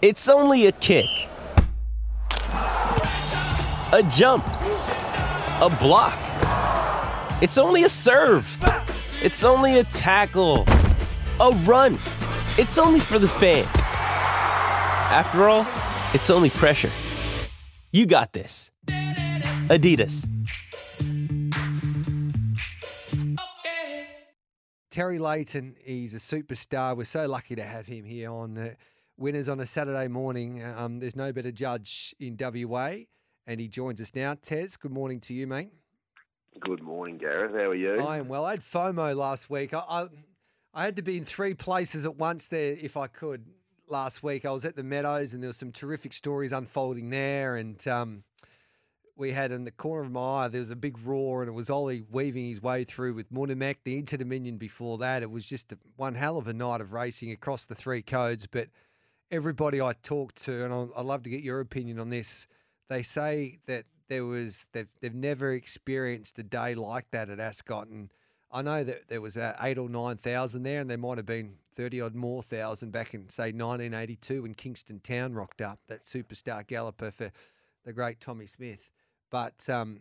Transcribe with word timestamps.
It's 0.00 0.28
only 0.28 0.66
a 0.66 0.72
kick, 0.72 1.08
a 2.52 4.08
jump, 4.12 4.46
a 4.46 5.76
block. 5.80 6.16
It's 7.42 7.58
only 7.58 7.82
a 7.82 7.88
serve. 7.88 8.46
It's 9.20 9.42
only 9.42 9.80
a 9.80 9.82
tackle, 9.82 10.66
a 11.40 11.50
run. 11.64 11.94
It's 12.58 12.78
only 12.78 13.00
for 13.00 13.18
the 13.18 13.26
fans. 13.26 13.66
After 15.10 15.48
all, 15.48 15.66
it's 16.14 16.30
only 16.30 16.50
pressure. 16.50 16.90
You 17.90 18.06
got 18.06 18.32
this. 18.32 18.70
Adidas. 19.66 20.28
Terry 24.92 25.18
Leighton, 25.18 25.74
he's 25.82 26.14
a 26.14 26.18
superstar. 26.18 26.96
We're 26.96 27.02
so 27.02 27.26
lucky 27.26 27.56
to 27.56 27.64
have 27.64 27.86
him 27.86 28.04
here 28.04 28.30
on 28.30 28.56
uh, 28.58 28.74
Winners 29.18 29.48
on 29.48 29.58
a 29.58 29.66
Saturday 29.66 30.06
morning. 30.06 30.62
Um, 30.64 31.00
there's 31.00 31.16
no 31.16 31.32
better 31.32 31.50
judge 31.50 32.14
in 32.20 32.36
WA, 32.38 32.98
and 33.48 33.60
he 33.60 33.66
joins 33.66 34.00
us 34.00 34.14
now. 34.14 34.34
Tez, 34.40 34.76
good 34.76 34.92
morning 34.92 35.18
to 35.22 35.34
you, 35.34 35.44
mate. 35.48 35.70
Good 36.60 36.82
morning, 36.82 37.18
Gareth. 37.18 37.50
How 37.50 37.70
are 37.70 37.74
you? 37.74 37.98
I 37.98 38.18
am 38.18 38.28
well. 38.28 38.44
I 38.44 38.52
had 38.52 38.60
FOMO 38.60 39.16
last 39.16 39.50
week. 39.50 39.74
I, 39.74 39.82
I, 39.88 40.06
I 40.72 40.84
had 40.84 40.94
to 40.96 41.02
be 41.02 41.16
in 41.16 41.24
three 41.24 41.52
places 41.54 42.06
at 42.06 42.14
once 42.14 42.46
there 42.46 42.76
if 42.80 42.96
I 42.96 43.08
could 43.08 43.44
last 43.88 44.22
week. 44.22 44.44
I 44.44 44.52
was 44.52 44.64
at 44.64 44.76
the 44.76 44.84
Meadows, 44.84 45.34
and 45.34 45.42
there 45.42 45.48
was 45.48 45.56
some 45.56 45.72
terrific 45.72 46.12
stories 46.12 46.52
unfolding 46.52 47.10
there, 47.10 47.56
and 47.56 47.86
um, 47.88 48.22
we 49.16 49.32
had 49.32 49.50
in 49.50 49.64
the 49.64 49.72
corner 49.72 50.04
of 50.04 50.12
my 50.12 50.44
eye, 50.44 50.48
there 50.48 50.60
was 50.60 50.70
a 50.70 50.76
big 50.76 50.96
roar, 51.04 51.42
and 51.42 51.48
it 51.48 51.54
was 51.54 51.70
Ollie 51.70 52.04
weaving 52.08 52.50
his 52.50 52.62
way 52.62 52.84
through 52.84 53.14
with 53.14 53.32
Munhamek, 53.32 53.78
the 53.82 53.98
Inter 53.98 54.16
Dominion 54.16 54.58
before 54.58 54.96
that. 54.98 55.22
It 55.22 55.30
was 55.32 55.44
just 55.44 55.74
one 55.96 56.14
hell 56.14 56.38
of 56.38 56.46
a 56.46 56.54
night 56.54 56.80
of 56.80 56.92
racing 56.92 57.32
across 57.32 57.66
the 57.66 57.74
three 57.74 58.00
codes. 58.00 58.46
But 58.46 58.68
everybody 59.30 59.80
I 59.80 59.92
talk 60.02 60.34
to, 60.36 60.64
and 60.64 60.72
I'll, 60.72 60.90
I'd 60.96 61.04
love 61.06 61.22
to 61.24 61.30
get 61.30 61.42
your 61.42 61.60
opinion 61.60 61.98
on 61.98 62.10
this, 62.10 62.46
they 62.88 63.02
say 63.02 63.58
that 63.66 63.84
there 64.08 64.24
was 64.24 64.66
they've 64.72 64.88
they've 65.00 65.14
never 65.14 65.52
experienced 65.52 66.38
a 66.38 66.42
day 66.42 66.74
like 66.74 67.10
that 67.10 67.28
at 67.28 67.40
Ascot, 67.40 67.88
and 67.88 68.12
I 68.50 68.62
know 68.62 68.82
that 68.84 69.08
there 69.08 69.20
was 69.20 69.36
uh, 69.36 69.56
eight 69.60 69.78
or 69.78 69.88
nine 69.88 70.16
thousand 70.16 70.62
there, 70.62 70.80
and 70.80 70.90
there 70.90 70.98
might 70.98 71.18
have 71.18 71.26
been 71.26 71.56
thirty 71.76 72.00
odd 72.00 72.14
more 72.14 72.42
thousand 72.42 72.90
back 72.90 73.14
in 73.14 73.28
say 73.28 73.52
1982 73.52 74.42
when 74.42 74.54
Kingston 74.54 75.00
Town 75.00 75.34
rocked 75.34 75.60
up 75.60 75.80
that 75.88 76.04
superstar 76.04 76.66
galloper 76.66 77.10
for 77.10 77.30
the 77.84 77.92
great 77.92 78.20
Tommy 78.20 78.46
Smith. 78.46 78.90
But 79.30 79.68
um, 79.68 80.00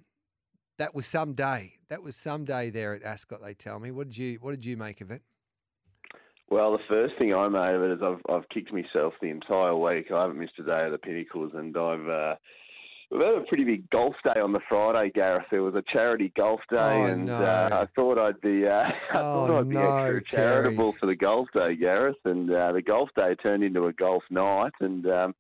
that 0.78 0.96
was 0.96 1.06
some 1.06 1.34
day. 1.34 1.74
That 1.90 2.02
was 2.02 2.16
some 2.16 2.46
day 2.46 2.70
there 2.70 2.94
at 2.94 3.04
Ascot. 3.04 3.44
They 3.44 3.54
tell 3.54 3.80
me. 3.80 3.92
What 3.92 4.08
did 4.08 4.18
you 4.18 4.38
What 4.42 4.52
did 4.52 4.66
you 4.66 4.78
make 4.78 5.02
of 5.02 5.12
it? 5.12 5.22
Well, 6.50 6.72
the 6.72 6.84
first 6.88 7.16
thing 7.18 7.34
I 7.34 7.48
made 7.50 7.76
of 7.76 7.84
it 7.84 7.92
is 7.92 8.00
I've 8.02 8.22
I've 8.34 8.50
kicked 8.50 8.72
myself 8.74 9.14
the 9.22 9.28
entire 9.30 9.76
week. 9.76 10.12
I 10.12 10.22
haven't 10.22 10.40
missed 10.40 10.60
a 10.60 10.64
day 10.64 10.86
of 10.86 10.92
the 10.92 10.98
Pinnacles, 10.98 11.52
and 11.56 11.76
I've. 11.78 12.08
Uh, 12.08 12.36
We've 13.10 13.22
had 13.22 13.36
a 13.36 13.46
pretty 13.48 13.64
big 13.64 13.90
golf 13.90 14.16
day 14.22 14.38
on 14.42 14.52
the 14.52 14.60
Friday, 14.68 15.10
Gareth. 15.16 15.46
There 15.50 15.64
was 15.64 15.76
a 15.76 15.84
charity 15.94 16.34
golf 16.36 16.60
day, 16.70 16.76
Oh, 16.78 17.06
and 17.06 17.28
no. 17.28 17.36
uh, 17.36 17.70
I 17.72 17.86
thought 17.96 18.18
I'd 18.18 18.42
be, 18.42 18.68
uh, 18.68 18.70
I 19.14 19.14
Oh, 19.14 19.48
thought 19.48 19.60
I'd 19.62 19.70
be 19.70 19.76
no, 19.76 19.96
extra 19.96 20.24
Terry. 20.26 20.64
charitable 20.66 20.94
for 21.00 21.06
the 21.06 21.16
golf 21.16 21.48
day, 21.54 21.78
Gareth. 21.78 22.18
And 22.26 22.52
uh, 22.52 22.74
the 22.74 22.82
golf 22.82 23.08
day 23.16 23.34
turned 23.36 23.64
into 23.64 23.86
a 23.86 23.94
golf 23.94 24.24
night, 24.30 24.74
and 24.82 25.08
um, 25.08 25.36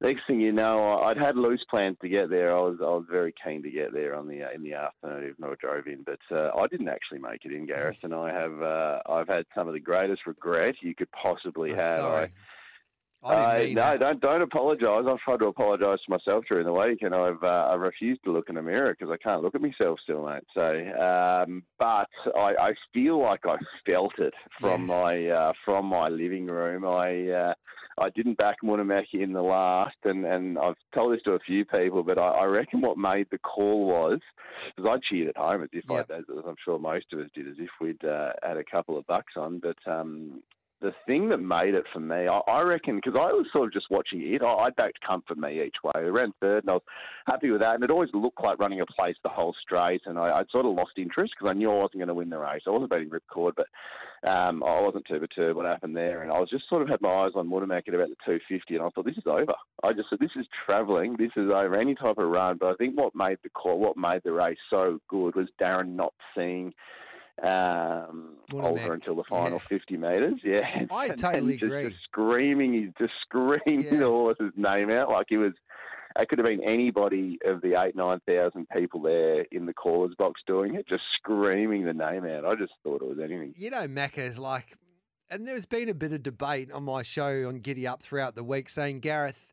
next 0.00 0.22
thing 0.26 0.40
you 0.40 0.52
know, 0.52 0.98
I'd 1.00 1.16
had 1.16 1.36
loose 1.36 1.64
plans 1.70 1.96
to 2.02 2.08
get 2.08 2.30
there. 2.30 2.56
I 2.56 2.60
was, 2.60 2.78
I 2.80 2.84
was 2.84 3.04
very 3.10 3.34
keen 3.44 3.62
to 3.62 3.70
get 3.70 3.92
there 3.92 4.14
on 4.14 4.28
the 4.28 4.42
uh, 4.44 4.50
in 4.54 4.62
the 4.62 4.74
afternoon, 4.74 5.22
even 5.24 5.34
though 5.40 5.52
I 5.52 5.54
drove 5.60 5.86
in. 5.86 6.04
But 6.04 6.20
uh, 6.30 6.50
I 6.56 6.66
didn't 6.68 6.88
actually 6.88 7.18
make 7.18 7.44
it 7.44 7.52
in, 7.52 7.66
Gareth, 7.66 7.98
and 8.02 8.14
I 8.14 8.32
have, 8.32 8.62
uh, 8.62 9.00
I've 9.08 9.28
had 9.28 9.44
some 9.54 9.66
of 9.68 9.74
the 9.74 9.80
greatest 9.80 10.26
regret 10.26 10.76
you 10.80 10.94
could 10.94 11.10
possibly 11.12 11.72
Oh, 11.72 11.76
have. 11.76 12.00
sorry. 12.00 12.32
I, 13.24 13.34
I 13.34 13.58
mean 13.66 13.74
no, 13.74 13.82
that. 13.82 13.98
don't 13.98 14.20
don't 14.20 14.42
apologise. 14.42 15.04
I've 15.08 15.18
tried 15.18 15.40
to 15.40 15.46
apologise 15.46 15.98
to 16.04 16.10
myself 16.10 16.44
during 16.48 16.66
the 16.66 16.72
week, 16.72 16.98
and 17.02 17.14
I've 17.14 17.42
uh, 17.42 17.68
I've 17.72 17.80
refused 17.80 18.20
to 18.26 18.32
look 18.32 18.48
in 18.48 18.54
the 18.54 18.62
mirror 18.62 18.94
because 18.96 19.12
I 19.12 19.16
can't 19.22 19.42
look 19.42 19.56
at 19.56 19.60
myself 19.60 19.98
still, 20.04 20.24
mate. 20.24 20.44
So, 20.54 20.62
um, 20.62 21.64
but 21.78 22.08
I, 22.36 22.54
I 22.60 22.74
feel 22.94 23.20
like 23.20 23.40
I 23.44 23.56
felt 23.84 24.12
it 24.18 24.34
from 24.60 24.82
Yes. 24.82 24.86
my 24.86 25.26
uh, 25.26 25.52
from 25.64 25.86
my 25.86 26.08
living 26.08 26.46
room. 26.46 26.84
I 26.84 27.28
uh, 27.30 27.54
I 28.00 28.10
didn't 28.10 28.38
back 28.38 28.56
Munhamek 28.62 29.06
in 29.12 29.32
the 29.32 29.42
last, 29.42 29.96
and, 30.04 30.24
and 30.24 30.58
I've 30.58 30.76
told 30.94 31.14
this 31.14 31.22
to 31.24 31.32
a 31.32 31.38
few 31.40 31.64
people, 31.64 32.02
but 32.02 32.18
I, 32.18 32.28
I 32.28 32.44
reckon 32.44 32.80
what 32.80 32.98
made 32.98 33.26
the 33.30 33.38
call 33.38 33.86
was 33.86 34.20
because 34.74 34.90
I 34.90 34.98
cheered 35.08 35.28
at 35.28 35.36
home 35.36 35.62
as 35.62 35.68
if 35.72 35.84
Yep. 35.88 36.10
I, 36.10 36.18
as 36.18 36.24
I'm 36.46 36.56
sure 36.64 36.78
most 36.78 37.06
of 37.12 37.20
us 37.20 37.30
did, 37.34 37.48
as 37.48 37.56
if 37.58 37.70
we'd 37.80 38.04
uh, 38.04 38.32
had 38.42 38.56
a 38.56 38.64
couple 38.64 38.98
of 38.98 39.06
bucks 39.06 39.34
on, 39.36 39.58
but. 39.60 39.76
Um, 39.90 40.42
the 40.80 40.92
thing 41.06 41.28
that 41.30 41.38
made 41.38 41.74
it 41.74 41.84
for 41.92 42.00
me, 42.00 42.28
I, 42.28 42.38
I 42.48 42.60
reckon, 42.62 42.96
because 42.96 43.14
I 43.14 43.32
was 43.32 43.46
sort 43.52 43.66
of 43.66 43.72
just 43.72 43.90
watching 43.90 44.20
it. 44.22 44.42
I, 44.42 44.46
I 44.46 44.70
backed 44.70 45.00
comfort 45.06 45.38
me 45.38 45.62
each 45.64 45.76
way. 45.82 45.92
I 45.94 46.00
ran 46.00 46.32
third, 46.40 46.64
and 46.64 46.70
I 46.70 46.74
was 46.74 46.82
happy 47.26 47.50
with 47.50 47.60
that. 47.60 47.74
And 47.74 47.84
it 47.84 47.90
always 47.90 48.10
looked 48.12 48.42
like 48.42 48.58
running 48.58 48.80
a 48.80 48.86
place 48.86 49.16
the 49.22 49.28
whole 49.28 49.54
straight. 49.60 50.02
And 50.06 50.18
I, 50.18 50.38
I'd 50.38 50.50
sort 50.50 50.66
of 50.66 50.74
lost 50.74 50.92
interest 50.96 51.34
because 51.36 51.50
I 51.50 51.58
knew 51.58 51.70
I 51.70 51.74
wasn't 51.74 51.98
going 51.98 52.08
to 52.08 52.14
win 52.14 52.30
the 52.30 52.38
race. 52.38 52.62
I 52.66 52.70
wasn't 52.70 52.90
betting 52.90 53.10
ripcord, 53.10 53.52
but 53.56 53.66
um, 54.28 54.62
I 54.62 54.80
wasn't 54.80 55.06
too 55.06 55.18
perturbed 55.18 55.56
what 55.56 55.66
happened 55.66 55.96
there. 55.96 56.22
And 56.22 56.30
I 56.30 56.38
was 56.38 56.50
just 56.50 56.68
sort 56.68 56.82
of 56.82 56.88
had 56.88 57.00
my 57.00 57.08
eyes 57.08 57.32
on 57.34 57.48
Watermack 57.48 57.88
at 57.88 57.94
about 57.94 58.08
the 58.08 58.16
250, 58.24 58.74
and 58.74 58.84
I 58.84 58.88
thought 58.90 59.04
this 59.04 59.16
is 59.16 59.26
over. 59.26 59.54
I 59.82 59.92
just 59.92 60.10
said 60.10 60.18
this 60.20 60.30
is 60.36 60.46
travelling, 60.64 61.16
this 61.18 61.32
is 61.36 61.50
over 61.50 61.74
any 61.74 61.94
type 61.94 62.18
of 62.18 62.28
run. 62.28 62.56
But 62.58 62.70
I 62.70 62.74
think 62.74 62.96
what 62.96 63.14
made 63.14 63.38
the 63.42 63.50
call, 63.50 63.78
what 63.78 63.96
made 63.96 64.22
the 64.24 64.32
race 64.32 64.58
so 64.70 65.00
good 65.08 65.34
was 65.34 65.48
Darren 65.60 65.94
not 65.94 66.14
seeing 66.36 66.72
um, 67.42 68.36
Oliver 68.52 68.94
until 68.94 69.14
the 69.14 69.24
final 69.28 69.60
yeah. 69.70 69.78
50 69.78 69.96
metres. 69.96 70.40
Yeah, 70.44 70.60
I 70.90 71.08
totally 71.16 71.54
just, 71.56 71.64
agree. 71.64 71.90
Just 71.90 72.02
screaming, 72.04 72.72
he's 72.74 72.90
just 72.98 73.12
screaming 73.22 73.84
Yeah. 73.84 73.98
the 73.98 74.06
horse's 74.06 74.52
name 74.56 74.90
out 74.90 75.10
like 75.10 75.26
he 75.28 75.36
was. 75.36 75.52
It 76.18 76.28
could 76.28 76.38
have 76.38 76.46
been 76.46 76.64
anybody 76.64 77.38
of 77.44 77.60
the 77.60 77.80
eight, 77.80 77.94
nine 77.94 78.18
thousand 78.26 78.66
people 78.74 79.00
there 79.02 79.42
in 79.52 79.66
the 79.66 79.74
callers 79.74 80.14
box 80.18 80.40
doing 80.46 80.74
it, 80.74 80.88
just 80.88 81.02
screaming 81.16 81.84
the 81.84 81.92
name 81.92 82.24
out. 82.24 82.44
I 82.44 82.54
just 82.56 82.72
thought 82.82 83.02
it 83.02 83.08
was 83.08 83.18
anything. 83.22 83.54
you 83.56 83.70
know, 83.70 83.86
Macca 83.86 84.18
is 84.18 84.38
like, 84.38 84.76
and 85.30 85.46
there's 85.46 85.66
been 85.66 85.88
a 85.88 85.94
bit 85.94 86.12
of 86.12 86.22
debate 86.24 86.72
on 86.72 86.82
my 86.84 87.02
show 87.02 87.46
on 87.46 87.60
Giddy 87.60 87.86
Up 87.86 88.02
throughout 88.02 88.34
the 88.34 88.42
week 88.42 88.68
saying 88.68 89.00
Gareth, 89.00 89.52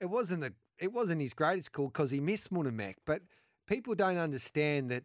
it 0.00 0.06
wasn't 0.06 0.44
a, 0.44 0.52
it 0.78 0.92
wasn't 0.92 1.20
his 1.20 1.34
greatest 1.34 1.72
call 1.72 1.86
because 1.86 2.10
he 2.12 2.20
missed 2.20 2.52
Munhamek, 2.52 2.96
but 3.06 3.22
people 3.66 3.94
don't 3.96 4.18
understand 4.18 4.90
that 4.90 5.02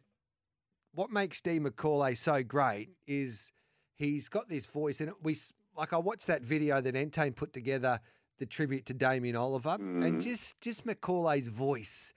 what 0.94 1.12
makes 1.12 1.38
Steve 1.38 1.62
McAuliffe 1.62 2.18
so 2.18 2.44
great 2.44 2.90
is 3.08 3.52
he's 3.96 4.30
got 4.30 4.50
this 4.50 4.66
voice, 4.66 5.02
and 5.02 5.12
we 5.22 5.36
like 5.78 5.94
I 5.94 5.98
watched 5.98 6.28
that 6.28 6.42
video 6.42 6.82
that 6.82 6.96
Entain 6.96 7.36
put 7.36 7.54
together, 7.54 8.00
the 8.38 8.46
tribute 8.46 8.86
to 8.88 8.94
Damien 8.94 9.36
Oliver, 9.36 9.78
and 9.80 10.04
Mm. 10.04 10.22
just 10.22 10.60
just 10.62 10.86
McAuliffe's 10.86 11.48
voice. 11.48 12.14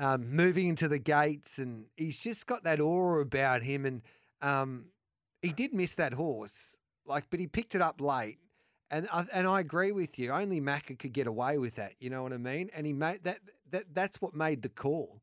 Um, 0.00 0.30
moving 0.32 0.68
into 0.68 0.86
the 0.86 1.00
gates, 1.00 1.58
and 1.58 1.86
he's 1.96 2.18
just 2.18 2.46
got 2.46 2.62
that 2.62 2.78
aura 2.78 3.20
about 3.20 3.62
him. 3.62 3.84
And 3.84 4.02
um, 4.40 4.86
he 5.42 5.52
did 5.52 5.74
miss 5.74 5.96
that 5.96 6.12
horse, 6.12 6.78
like, 7.04 7.24
but 7.30 7.40
he 7.40 7.48
picked 7.48 7.74
it 7.74 7.82
up 7.82 8.00
late. 8.00 8.38
And 8.92 9.08
I, 9.12 9.26
and 9.32 9.48
I 9.48 9.58
agree 9.58 9.90
with 9.90 10.16
you. 10.16 10.30
Only 10.30 10.60
Macca 10.60 10.96
could 10.98 11.12
get 11.12 11.26
away 11.26 11.58
with 11.58 11.74
that. 11.74 11.94
You 11.98 12.10
know 12.10 12.22
what 12.22 12.32
I 12.32 12.36
mean? 12.38 12.70
And 12.74 12.86
he 12.86 12.92
made 12.92 13.24
that. 13.24 13.40
That 13.70 13.92
that's 13.92 14.22
what 14.22 14.34
made 14.34 14.62
the 14.62 14.68
call. 14.70 15.20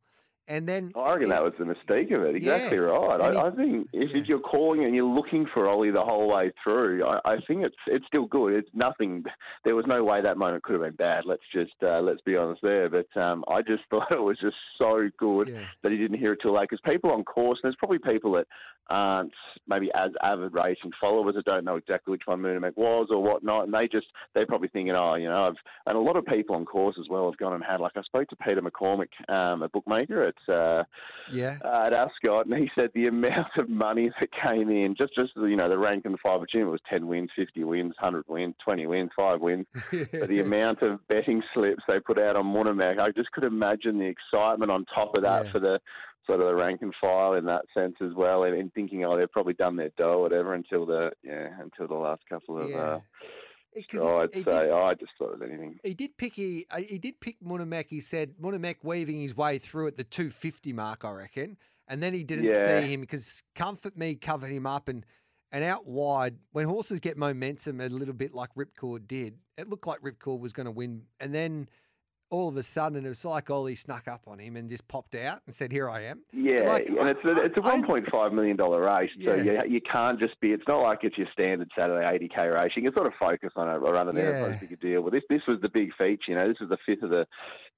And 0.48 0.68
then 0.70 0.92
I 0.96 1.14
reckon 1.14 1.30
that 1.30 1.44
was 1.44 1.54
the 1.58 1.66
mistake 1.66 2.12
of 2.12 2.22
it. 2.22 2.36
Exactly 2.36 2.78
Yes, 2.78 2.88
right. 2.88 3.20
I, 3.20 3.48
I 3.48 3.52
think 3.52 3.88
if, 3.94 4.12
yeah. 4.12 4.18
if 4.22 4.28
you're 4.28 4.40
calling 4.40 4.84
and 4.86 4.94
you're 4.94 5.04
looking 5.04 5.48
for 5.52 5.68
Ollie 5.68 5.90
the 5.90 6.04
whole 6.04 6.28
way 6.32 6.52
through, 6.64 7.04
I, 7.04 7.20
I 7.26 7.36
think 7.48 7.64
it's 7.64 7.76
it's 7.88 8.06
still 8.06 8.26
good. 8.28 8.54
It's 8.54 8.70
nothing. 8.74 9.24
There 9.64 9.76
was 9.76 9.86
no 9.88 10.04
way 10.04 10.22
that 10.22 10.38
moment 10.38 10.62
could 10.64 10.74
have 10.74 10.84
been 10.84 10.94
bad. 10.96 11.24
Let's 11.26 11.42
just 11.52 11.74
uh, 11.82 12.00
let's 12.02 12.22
be 12.22 12.36
honest 12.36 12.62
there. 12.62 12.90
But 12.90 13.08
um, 13.20 13.44
I 13.48 13.64
just 13.64 13.84
thought 13.90 14.12
it 14.12 14.22
was 14.22 14.38
just 14.40 14.56
so 14.78 15.10
good 15.18 15.50
Yeah. 15.50 15.66
that 15.82 15.92
he 15.92 15.98
didn't 15.98 16.20
hear 16.20 16.34
it 16.34 16.40
till 16.44 16.54
late. 16.54 16.70
Because 16.70 16.82
people 16.86 17.10
on 17.12 17.24
course, 17.24 17.58
and 17.64 17.68
there's 17.70 17.78
probably 17.78 17.98
people 18.00 18.34
that 18.34 18.46
aren't 18.92 19.34
maybe 19.68 19.90
as 19.96 20.12
avid 20.22 20.54
racing 20.54 20.92
followers 21.02 21.34
that 21.34 21.46
don't 21.46 21.66
know 21.66 21.76
exactly 21.76 22.12
which 22.12 22.22
one 22.26 22.40
Munhamek 22.40 22.78
was 22.78 23.08
or 23.10 23.24
whatnot, 23.24 23.64
and 23.64 23.74
they 23.74 23.88
just 23.88 24.08
they're 24.36 24.46
probably 24.46 24.68
thinking, 24.68 24.94
oh, 24.96 25.16
you 25.16 25.28
know, 25.28 25.48
I've 25.48 25.56
and 25.88 25.98
a 25.98 26.02
lot 26.02 26.18
of 26.18 26.26
people 26.28 26.56
on 26.56 26.66
course 26.66 26.98
as 27.00 27.10
well 27.10 27.26
have 27.32 27.38
gone 27.40 27.54
and 27.54 27.64
had 27.64 27.80
like 27.80 27.94
I 27.96 28.04
spoke 28.04 28.28
to 28.30 28.36
Peter 28.36 28.62
McCormick, 28.62 29.10
um, 29.28 29.64
a 29.64 29.70
bookmaker 29.70 30.24
at. 30.28 30.35
Uh, 30.48 30.84
yeah, 31.32 31.58
uh, 31.66 31.88
at 31.88 31.94
Ascot, 31.94 32.46
and 32.46 32.56
he 32.56 32.70
said 32.76 32.90
the 32.94 33.08
amount 33.08 33.48
of 33.58 33.68
money 33.68 34.12
that 34.20 34.30
came 34.32 34.70
in, 34.70 34.96
just 34.98 35.16
just 35.16 35.32
you 35.36 35.56
know 35.56 35.68
the 35.70 35.78
rank 35.78 36.06
and 36.06 36.20
file 36.20 36.40
between 36.40 36.64
it 36.64 36.70
was 36.70 36.82
ten 36.90 37.08
wins, 37.08 37.30
fifty 37.36 37.64
wins, 37.64 37.96
hundred 37.98 38.26
wins, 38.28 38.56
twenty 38.64 38.86
wins, 38.86 39.10
five 39.16 39.42
wins. 39.42 39.66
But 40.12 40.30
the 40.30 40.42
amount 40.42 40.82
of 40.82 41.00
betting 41.08 41.42
slips 41.54 41.84
they 41.88 42.00
put 42.00 42.20
out 42.20 42.36
on 42.36 42.46
Munhamek, 42.46 43.00
I 43.00 43.12
just 43.12 43.32
could 43.32 43.44
imagine 43.44 43.98
the 43.98 44.06
excitement 44.06 44.70
on 44.72 44.86
top 44.94 45.16
of 45.16 45.24
that 45.24 45.46
Yeah. 45.46 45.52
for 45.52 45.60
the 45.60 45.80
sort 46.28 46.42
of 46.42 46.48
the 46.48 46.56
rank 46.56 46.82
and 46.82 46.94
file 47.00 47.34
in 47.34 47.46
that 47.46 47.66
sense 47.74 47.96
as 48.02 48.14
well, 48.16 48.44
and, 48.44 48.56
and 48.56 48.74
thinking, 48.74 49.06
oh, 49.06 49.16
they've 49.18 49.32
probably 49.32 49.54
done 49.54 49.76
their 49.76 49.92
dough 49.98 50.18
or 50.20 50.22
whatever 50.22 50.54
until 50.54 50.86
the 50.86 51.12
yeah 51.24 51.50
until 51.62 51.88
the 51.88 51.94
last 51.94 52.22
couple 52.30 52.62
of. 52.62 52.70
yeah. 52.70 52.78
Uh, 52.78 53.00
oh, 53.96 54.18
I'd 54.20 54.34
he 54.34 54.44
say 54.44 54.60
did- 54.64 54.72
I 54.72 54.94
just 54.94 55.12
thought 55.18 55.34
of 55.34 55.42
anything. 55.42 55.80
He 55.84 55.94
did 55.94 56.18
pick 56.18 56.34
he, 56.36 56.66
uh, 56.72 56.78
he 56.78 56.98
did 56.98 57.20
pick 57.20 57.40
Munhamek. 57.42 57.86
He 57.90 58.00
said 58.00 58.36
Munhamek 58.42 58.78
weaving 58.84 59.20
his 59.22 59.36
way 59.36 59.58
through 59.58 59.88
at 59.88 59.98
the 59.98 60.04
250 60.04 60.74
mark, 60.74 61.04
I 61.06 61.12
reckon. 61.12 61.58
And 61.88 62.02
then 62.02 62.14
he 62.14 62.24
didn't 62.24 62.46
Yeah. 62.46 62.82
see 62.84 62.92
him 62.94 63.02
because 63.02 63.44
Comfort 63.54 63.96
Me 63.98 64.16
covered 64.16 64.50
him 64.52 64.66
up 64.66 64.88
and 64.88 65.06
And 65.52 65.64
out 65.64 65.86
wide, 65.86 66.36
when 66.52 66.66
horses 66.66 67.00
get 67.00 67.16
momentum 67.18 67.80
a 67.80 67.88
little 67.88 68.16
bit 68.16 68.34
like 68.34 68.50
Ripcord 68.56 69.08
did, 69.08 69.38
it 69.58 69.70
looked 69.70 69.88
like 69.88 70.02
Ripcord 70.02 70.40
was 70.40 70.52
going 70.52 70.66
to 70.66 70.72
win. 70.72 71.04
And 71.22 71.34
then 71.34 71.70
all 72.32 72.50
of 72.50 72.58
a 72.58 72.64
sudden, 72.64 73.06
it 73.06 73.10
was 73.10 73.24
like 73.24 73.50
Ollie 73.50 73.76
snuck 73.76 74.08
up 74.08 74.22
on 74.28 74.40
him 74.40 74.56
and 74.56 74.70
just 74.70 74.88
popped 74.88 75.16
out 75.16 75.42
and 75.46 75.54
said, 75.56 75.72
"Here 75.72 75.90
I 75.90 76.02
am." 76.02 76.22
Yeah, 76.34 76.64
Like, 76.64 76.88
and 76.88 77.00
I- 77.00 77.12
it's 77.12 77.24
a, 77.24 77.44
it's 77.44 77.58
a 77.58 77.62
one 77.62 77.84
point 77.84 78.08
five 78.12 78.34
million 78.34 78.58
dollar 78.58 78.82
race, 78.82 79.12
so 79.24 79.36
Yeah. 79.36 79.64
you 79.64 79.74
you 79.76 79.82
can't 79.82 80.20
just 80.20 80.40
be. 80.40 80.52
It's 80.52 80.68
not 80.68 80.82
like 80.82 81.00
it's 81.04 81.18
your 81.18 81.28
standard 81.32 81.70
Saturday 81.78 82.08
eighty 82.08 82.28
k 82.28 82.48
race. 82.48 82.72
You 82.76 82.82
can 82.82 82.94
sort 82.94 83.08
of 83.08 83.14
focus 83.20 83.52
on 83.56 83.68
a, 83.68 83.80
run 83.80 84.08
of 84.10 84.16
there. 84.16 84.40
Yeah. 84.40 84.48
as 84.54 84.60
big 84.60 84.72
a 84.72 84.76
deal. 84.76 85.02
Well, 85.02 85.12
this 85.12 85.24
this 85.30 85.42
was 85.48 85.60
the 85.62 85.70
big 85.70 85.92
feature. 85.98 86.24
You 86.32 86.36
know, 86.36 86.48
this 86.48 86.60
was 86.60 86.70
the 86.70 86.78
fifth 86.86 87.04
of 87.04 87.12
the 87.12 87.28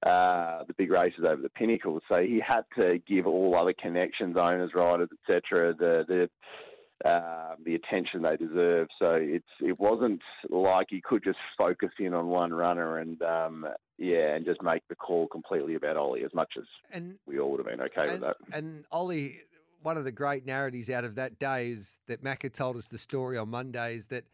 uh, 0.08 0.64
the 0.64 0.74
big 0.74 0.90
races 0.90 1.24
over 1.28 1.42
the 1.42 1.50
pinnacle. 1.50 2.00
So 2.08 2.22
he 2.22 2.40
had 2.40 2.62
to 2.76 2.98
give 3.06 3.26
all 3.26 3.54
other 3.56 3.74
connections, 3.80 4.36
owners, 4.36 4.72
riders, 4.74 5.08
etc. 5.28 5.74
The 5.78 6.04
the 6.08 7.08
uh, 7.08 7.54
the 7.64 7.74
attention 7.76 8.22
they 8.22 8.36
deserve. 8.36 8.88
So 8.98 9.12
it's 9.20 9.46
it 9.60 9.78
wasn't 9.78 10.20
like 10.50 10.86
he 10.90 11.00
could 11.00 11.22
just 11.22 11.38
focus 11.56 11.90
in 11.98 12.14
on 12.14 12.26
one 12.28 12.52
runner 12.52 12.98
and 12.98 13.20
um, 13.22 13.66
yeah, 13.98 14.34
and 14.34 14.44
just 14.44 14.62
make 14.62 14.86
the 14.88 14.94
call 14.94 15.26
completely 15.26 15.74
about 15.74 15.96
Ollie. 15.96 16.24
As 16.24 16.32
much 16.32 16.52
as 16.56 16.64
And 16.92 17.18
we 17.26 17.38
all 17.38 17.50
would 17.50 17.58
have 17.58 17.66
been 17.66 17.80
okay 17.80 18.12
with 18.12 18.20
that. 18.20 18.36
and 18.52 18.84
Ollie, 18.90 19.40
one 19.82 19.96
of 19.96 20.04
the 20.04 20.12
great 20.12 20.46
narratives 20.46 20.88
out 20.88 21.04
of 21.04 21.16
that 21.16 21.38
day 21.38 21.70
is 21.70 21.98
that 22.06 22.22
Macca 22.22 22.52
told 22.52 22.76
us 22.76 22.88
the 22.88 22.98
story 22.98 23.36
on 23.36 23.50
Monday 23.50 23.96
is 23.96 24.06
that 24.06 24.24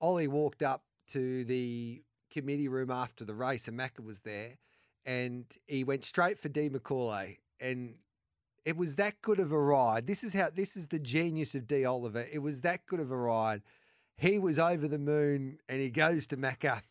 Ollie 0.00 0.28
walked 0.28 0.62
up 0.62 0.82
to 1.08 1.44
the 1.44 2.02
committee 2.30 2.68
room 2.68 2.90
after 2.90 3.24
the 3.24 3.34
race 3.34 3.68
and 3.68 3.78
Macca 3.78 4.04
was 4.04 4.20
there 4.20 4.58
and 5.06 5.44
he 5.66 5.84
went 5.84 6.04
straight 6.04 6.38
for 6.38 6.48
D 6.48 6.68
McAuliffe 6.68 7.38
and 7.60 7.94
it 8.64 8.76
was 8.76 8.96
that 8.96 9.20
good 9.20 9.40
of 9.40 9.52
a 9.52 9.58
ride. 9.58 10.06
This 10.06 10.24
is 10.24 10.32
how 10.34 10.48
this 10.54 10.76
is 10.76 10.88
the 10.88 10.98
genius 10.98 11.54
of 11.54 11.66
D 11.66 11.84
Oliver. 11.84 12.26
It 12.32 12.38
was 12.38 12.62
that 12.62 12.86
good 12.86 13.00
of 13.00 13.10
a 13.10 13.16
ride. 13.16 13.62
He 14.16 14.38
was 14.38 14.58
over 14.58 14.88
the 14.88 14.98
moon 14.98 15.58
and 15.68 15.80
he 15.80 15.90
goes 15.90 16.26
to 16.28 16.36
Macca. 16.36 16.82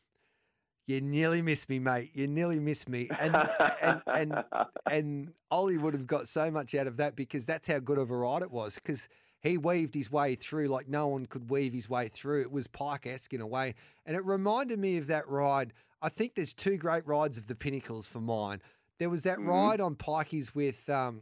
You 0.86 1.00
nearly 1.02 1.42
missed 1.42 1.70
me, 1.70 1.80
mate. 1.80 2.12
You 2.14 2.28
nearly 2.28 2.60
missed 2.60 2.90
me. 2.90 3.08
And 3.20 3.36
and 3.82 4.02
and 4.08 4.44
and 4.92 5.34
Ollie 5.50 5.78
would 5.78 5.94
have 5.94 6.08
got 6.08 6.28
so 6.28 6.52
much 6.52 6.76
out 6.76 6.88
of 6.88 6.98
that 6.98 7.16
because 7.16 7.46
that's 7.46 7.68
how 7.68 7.80
good 7.80 7.98
of 7.98 8.12
a 8.12 8.16
ride 8.18 8.42
it 8.42 8.52
was. 8.52 8.76
Because 8.76 9.08
he 9.42 9.58
weaved 9.58 9.96
his 9.96 10.12
way 10.12 10.36
through 10.36 10.68
like 10.68 10.88
no 10.90 11.08
one 11.08 11.26
could 11.26 11.50
weave 11.50 11.74
his 11.74 11.90
way 11.90 12.10
through. 12.10 12.42
It 12.42 12.52
was 12.52 12.68
Pike 12.68 13.08
esque 13.08 13.34
in 13.34 13.42
a 13.42 13.48
way, 13.48 13.76
and 14.06 14.16
it 14.16 14.26
reminded 14.26 14.80
me 14.80 14.98
of 14.98 15.08
that 15.08 15.28
ride. 15.28 15.74
I 16.02 16.10
think 16.10 16.36
there's 16.36 16.54
two 16.54 16.76
great 16.78 17.08
rides 17.08 17.38
of 17.38 17.48
the 17.48 17.56
Pinnacles 17.56 18.06
for 18.06 18.20
mine. 18.20 18.62
There 19.00 19.10
was 19.10 19.24
that 19.24 19.38
Mhm. 19.40 19.48
ride 19.48 19.80
on 19.82 19.96
Pikey's 19.96 20.54
with, 20.54 20.90
um, 20.90 21.22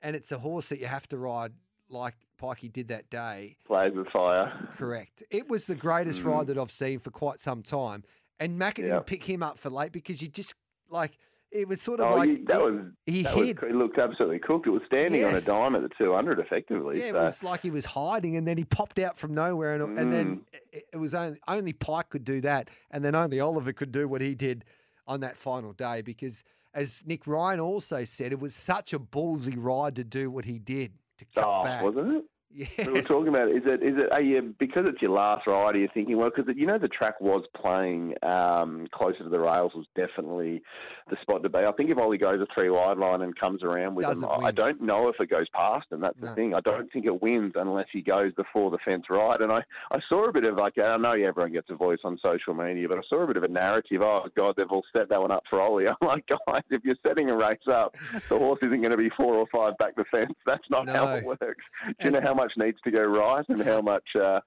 and 0.00 0.14
it's 0.14 0.30
a 0.32 0.38
horse 0.38 0.68
that 0.68 0.78
you 0.78 0.86
have 0.86 1.08
to 1.08 1.18
ride 1.18 1.52
like 1.88 2.14
Pikey 2.40 2.72
did 2.72 2.88
that 2.88 3.10
day. 3.10 3.56
Plays 3.64 3.92
with 3.94 4.08
fire. 4.08 4.68
Correct. 4.76 5.22
It 5.30 5.48
was 5.48 5.66
the 5.66 5.74
greatest 5.74 6.22
Mhm. 6.22 6.26
ride 6.26 6.46
that 6.46 6.58
I've 6.58 6.70
seen 6.72 7.00
for 7.00 7.10
quite 7.10 7.40
some 7.40 7.62
time. 7.62 8.04
And 8.42 8.60
Macca 8.60 8.78
Yep. 8.78 8.86
didn't 8.88 9.06
pick 9.06 9.24
him 9.24 9.42
up 9.42 9.56
for 9.58 9.70
late 9.70 9.92
because 9.92 10.20
you 10.20 10.26
just 10.28 10.54
like 10.90 11.16
it 11.52 11.68
was 11.68 11.80
sort 11.82 12.00
of 12.00 12.10
Oh, 12.10 12.16
like 12.16 12.28
you, 12.30 12.44
that 12.46 12.56
he- 12.56 12.62
was 12.62 12.80
he 13.06 13.22
that 13.22 13.36
was, 13.36 13.48
hid. 13.48 13.62
looked 13.74 13.98
absolutely 13.98 14.38
cooked. 14.38 14.66
It 14.66 14.70
was 14.70 14.82
standing 14.86 15.20
Yes. 15.20 15.46
on 15.48 15.54
a 15.54 15.58
dime 15.70 15.76
at 15.76 15.82
the 15.88 15.94
200 16.02 16.38
effectively. 16.40 16.98
Yeah, 16.98 17.08
it 17.08 17.14
was 17.14 17.42
like 17.44 17.60
he 17.60 17.70
was 17.70 17.84
hiding, 17.84 18.36
and 18.36 18.48
then 18.48 18.56
he 18.56 18.64
popped 18.64 18.98
out 18.98 19.18
from 19.18 19.34
nowhere, 19.34 19.74
and, 19.74 19.98
and 19.98 20.10
then 20.12 20.26
Mm. 20.36 20.42
it, 20.72 20.84
it 20.94 20.96
was 20.96 21.14
only, 21.14 21.38
only 21.46 21.72
Pike 21.74 22.08
could 22.08 22.24
do 22.24 22.40
that, 22.40 22.68
and 22.90 23.04
then 23.04 23.14
only 23.14 23.38
Oliver 23.38 23.72
could 23.74 23.92
do 23.92 24.08
what 24.08 24.22
he 24.22 24.34
did 24.34 24.64
on 25.06 25.20
that 25.20 25.36
final 25.36 25.72
day 25.74 26.00
because, 26.00 26.42
as 26.72 27.02
Nick 27.06 27.26
Ryan 27.26 27.60
also 27.60 28.04
said, 28.06 28.32
it 28.32 28.40
was 28.40 28.54
such 28.54 28.94
a 28.94 28.98
ballsy 28.98 29.54
ride 29.56 29.94
to 29.96 30.04
do 30.04 30.30
what 30.30 30.46
he 30.46 30.58
did 30.58 30.92
to 31.18 31.26
cut 31.34 31.44
oh, 31.46 31.64
back. 31.64 31.82
wasn't 31.84 32.14
it? 32.16 32.24
Yes. 32.54 32.86
We 32.86 32.92
were 32.92 33.02
talking 33.02 33.28
about 33.28 33.48
is 33.50 33.62
it 33.64 33.82
is 33.82 33.96
it 33.96 34.12
are 34.12 34.20
you 34.20 34.54
because 34.58 34.84
it's 34.86 35.00
your 35.00 35.12
last 35.12 35.46
ride? 35.46 35.74
Are 35.74 35.78
you 35.78 35.88
thinking 35.94 36.16
well 36.18 36.30
because 36.34 36.52
you 36.56 36.66
know 36.66 36.78
the 36.78 36.88
track 36.88 37.20
was 37.20 37.44
playing 37.60 38.14
um, 38.22 38.86
closer 38.92 39.18
to 39.24 39.28
the 39.28 39.38
rails 39.38 39.72
was 39.74 39.86
definitely 39.96 40.62
the 41.10 41.16
spot 41.22 41.42
to 41.42 41.48
be. 41.48 41.58
I 41.58 41.72
think 41.72 41.90
if 41.90 41.98
Ollie 41.98 42.18
goes 42.18 42.40
a 42.40 42.46
three 42.54 42.70
wide 42.70 42.98
line 42.98 43.22
and 43.22 43.38
comes 43.38 43.62
around 43.62 43.94
with 43.94 44.06
Doesn't 44.06 44.20
them, 44.20 44.30
I- 44.44 44.48
I 44.48 44.50
don't 44.50 44.80
know 44.82 45.08
if 45.08 45.16
it 45.20 45.30
goes 45.30 45.48
past 45.54 45.86
him. 45.90 46.00
That's 46.00 46.18
the 46.20 46.34
thing. 46.34 46.54
I 46.54 46.60
don't 46.60 46.92
think 46.92 47.06
it 47.06 47.22
wins 47.22 47.52
unless 47.56 47.86
he 47.92 48.02
goes 48.02 48.32
before 48.34 48.70
the 48.70 48.78
fence 48.84 49.04
right. 49.10 49.40
And 49.40 49.50
I, 49.50 49.62
I 49.90 49.98
saw 50.08 50.28
a 50.28 50.32
bit 50.32 50.44
of 50.44 50.56
like 50.56 50.78
I 50.78 50.96
know 50.98 51.12
everyone 51.12 51.52
gets 51.52 51.70
a 51.70 51.74
voice 51.74 52.00
on 52.04 52.18
social 52.22 52.54
media, 52.54 52.88
but 52.88 52.98
I 52.98 53.02
saw 53.08 53.22
a 53.22 53.26
bit 53.26 53.36
of 53.36 53.44
a 53.44 53.48
narrative. 53.48 54.02
Oh 54.02 54.24
God, 54.36 54.54
they've 54.56 54.70
all 54.70 54.84
set 54.92 55.08
that 55.08 55.20
one 55.20 55.30
up 55.30 55.44
for 55.48 55.60
Ollie. 55.60 55.86
I'm 55.88 55.96
like, 56.06 56.26
guys, 56.28 56.62
if 56.70 56.84
you're 56.84 56.96
setting 57.06 57.30
a 57.30 57.36
race 57.36 57.58
up, 57.70 57.96
the 58.28 58.38
horse 58.38 58.58
isn't 58.62 58.80
going 58.80 58.90
to 58.90 58.96
be 58.96 59.10
four 59.16 59.34
or 59.34 59.46
five 59.52 59.76
back 59.78 59.96
the 59.96 60.04
fence. 60.10 60.34
That's 60.46 60.68
not 60.70 60.88
how 60.88 61.14
it 61.14 61.24
works. 61.24 61.40
Do 61.40 61.48
you 61.88 61.94
And- 62.00 62.12
know 62.12 62.20
how 62.20 62.34
much 62.34 62.41
needs 62.56 62.78
to 62.84 62.90
go 62.90 63.02
right 63.02 63.44
and 63.48 63.62
how 63.62 63.80
much? 63.92 64.04
Uh, 64.20 64.40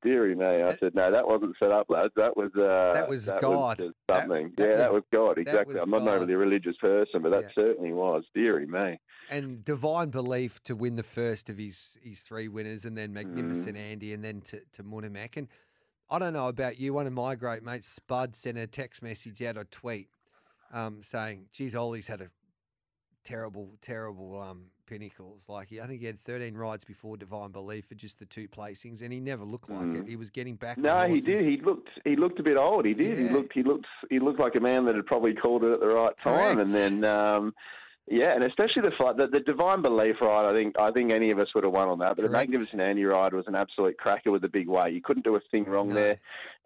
Deary 0.00 0.36
me, 0.36 0.44
I 0.44 0.76
said 0.76 0.94
no. 0.94 1.10
That 1.10 1.26
wasn't 1.26 1.56
set 1.58 1.72
up, 1.72 1.86
lads. 1.90 2.12
That 2.14 2.36
was 2.36 2.52
uh, 2.54 2.92
That 2.94 3.08
was 3.08 3.28
God. 3.40 3.78
just 3.78 3.94
That- 4.06 4.20
something. 4.20 4.52
that 4.56 4.70
yeah, 4.70 4.76
that 4.76 4.92
was- 4.92 5.02
was 5.02 5.04
God. 5.12 5.38
Exactly. 5.38 5.74
was 5.74 5.82
I'm 5.82 5.90
not 5.90 6.04
God. 6.04 6.08
overly 6.14 6.34
religious 6.34 6.76
person, 6.76 7.20
but 7.20 7.30
that 7.30 7.42
Yeah. 7.42 7.48
certainly 7.56 7.92
was. 7.92 8.22
Deary 8.34 8.66
me. 8.66 9.00
and 9.30 9.62
divine 9.64 10.10
belief 10.10 10.62
to 10.64 10.74
win 10.76 10.94
the 10.96 11.02
first 11.02 11.50
of 11.50 11.58
his 11.58 11.98
his 12.00 12.20
three 12.20 12.46
winners, 12.48 12.84
and 12.84 12.96
then 12.96 13.12
magnificent 13.12 13.76
Mm. 13.76 13.80
Andy, 13.90 14.12
and 14.14 14.22
then 14.24 14.40
to 14.42 14.60
to 14.74 14.84
Munhamek. 14.84 15.36
And 15.36 15.48
I 16.08 16.20
don't 16.20 16.32
know 16.32 16.46
about 16.48 16.78
you. 16.78 16.94
One 16.94 17.08
of 17.08 17.12
my 17.12 17.34
great 17.34 17.64
mates, 17.64 17.88
Spud, 17.88 18.36
sent 18.36 18.56
a 18.56 18.68
text 18.68 19.02
message 19.02 19.42
out, 19.42 19.56
a 19.56 19.64
tweet, 19.64 20.08
um, 20.72 21.02
saying, 21.02 21.48
"Geez, 21.52 21.74
Ollie's 21.74 22.06
had 22.06 22.20
a 22.20 22.30
terrible, 23.24 23.76
terrible 23.82 24.40
um, 24.40 24.70
pinnacles. 24.88 25.44
Like 25.48 25.68
he, 25.68 25.80
I 25.80 25.86
think 25.86 26.00
he 26.00 26.06
had 26.06 26.22
13 26.24 26.56
rides 26.56 26.84
before 26.84 27.16
divine 27.16 27.50
belief 27.50 27.86
for 27.86 27.94
just 27.94 28.18
the 28.18 28.24
two 28.24 28.48
placings, 28.48 29.02
and 29.02 29.12
he 29.12 29.20
never 29.20 29.44
looked 29.44 29.68
like 29.68 29.88
it. 29.88 30.04
Mm. 30.04 30.08
He 30.08 30.16
was 30.16 30.30
getting 30.30 30.56
back. 30.56 30.78
No, 30.78 31.06
he 31.06 31.20
did. 31.20 31.44
He 31.44 31.58
looked. 31.58 31.90
He 32.04 32.16
looked 32.16 32.38
a 32.38 32.42
bit 32.42 32.56
old. 32.56 32.84
He 32.84 32.94
did. 32.94 33.18
Yeah. 33.18 33.28
He 33.28 33.34
looked. 33.34 33.52
He 33.52 33.62
looked. 33.62 33.86
He 34.10 34.18
looked 34.18 34.40
like 34.40 34.54
a 34.54 34.60
man 34.60 34.84
that 34.86 34.94
had 34.94 35.06
probably 35.06 35.34
called 35.34 35.64
it 35.64 35.72
at 35.72 35.80
the 35.80 35.86
right 35.88 36.16
time. 36.16 36.58
And 36.58 36.70
then, 36.70 37.04
um, 37.04 37.54
yeah, 38.10 38.34
and 38.34 38.42
especially 38.44 38.82
the 38.82 38.90
fight, 38.96 39.16
the, 39.16 39.26
the 39.26 39.40
divine 39.40 39.82
belief 39.82 40.16
ride. 40.20 40.48
I 40.48 40.52
think. 40.52 40.78
I 40.78 40.90
think 40.90 41.10
any 41.12 41.30
of 41.30 41.38
us 41.38 41.48
would 41.54 41.64
have 41.64 41.72
won 41.72 41.88
on 41.88 41.98
that. 42.00 42.16
But 42.16 42.22
the 42.22 42.28
Correct. 42.28 42.50
magnificent 42.50 42.80
Andy 42.80 43.04
ride 43.04 43.32
was 43.34 43.46
an 43.46 43.54
absolute 43.54 43.98
cracker 43.98 44.30
with 44.30 44.42
the 44.42 44.48
big 44.48 44.68
weight. 44.68 44.94
You 44.94 45.00
couldn't 45.02 45.24
do 45.24 45.36
a 45.36 45.40
thing 45.50 45.64
wrong 45.64 45.88
No. 45.88 45.94
there. 45.94 46.18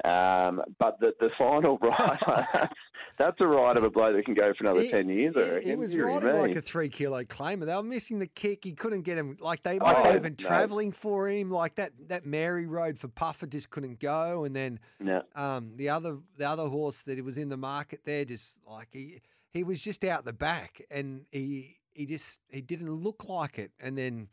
Um, 0.05 0.63
but 0.79 0.99
the 1.01 1.13
the 1.21 1.31
final 1.39 1.79
ride, 1.83 2.19
that's, 2.27 2.75
that's 3.19 3.37
a 3.41 3.47
ride 3.47 3.77
of 3.77 3.85
a 3.85 3.91
bloke 3.91 4.15
that 4.17 4.25
can 4.25 4.35
go 4.35 4.53
for 4.57 4.65
another 4.65 4.83
He- 4.83 4.91
ten 4.91 5.09
years. 5.09 5.35
I 5.37 5.41
He, 5.45 5.51
reckon. 5.51 5.69
he 5.71 5.77
was 5.77 5.93
Deary 5.93 6.07
riding 6.13 6.39
like 6.41 6.57
a 6.57 6.63
three 6.63 6.89
kilo 6.89 7.23
claimer. 7.25 7.67
They 7.67 7.75
were 7.75 7.83
missing 7.83 8.19
the 8.19 8.27
kick. 8.27 8.65
He 8.65 8.73
couldn't 8.73 9.03
get 9.03 9.19
him. 9.19 9.37
Like 9.41 9.63
they 9.63 9.79
Oh, 9.81 10.03
weren't 10.03 10.17
even 10.17 10.37
no. 10.39 10.47
travelling 10.49 10.93
for 10.93 11.29
him. 11.29 11.51
Like 11.51 11.75
that 11.77 11.93
that 12.09 12.25
Mary 12.27 12.67
Road 12.67 12.99
for 12.99 13.09
Puffer 13.09 13.47
just 13.47 13.71
couldn't 13.71 14.01
go. 14.01 14.45
And 14.45 14.55
then 14.57 14.79
No. 15.01 15.23
um, 15.37 15.73
the 15.77 15.89
other 15.89 16.19
the 16.37 16.49
other 16.49 16.67
horse 16.69 17.03
that 17.05 17.23
was 17.25 17.37
in 17.39 17.49
the 17.49 17.57
market 17.57 18.01
there, 18.05 18.25
just 18.25 18.59
like 18.67 18.89
he 18.93 19.21
he 19.53 19.65
was 19.65 19.83
just 19.83 20.05
out 20.05 20.25
the 20.25 20.33
back, 20.33 20.83
and 20.91 21.27
he 21.31 21.79
he 21.93 22.07
just 22.07 22.41
he 22.49 22.61
didn't 22.61 22.91
look 22.91 23.29
like 23.29 23.59
it. 23.59 23.73
And 23.81 23.97
then. 23.97 24.29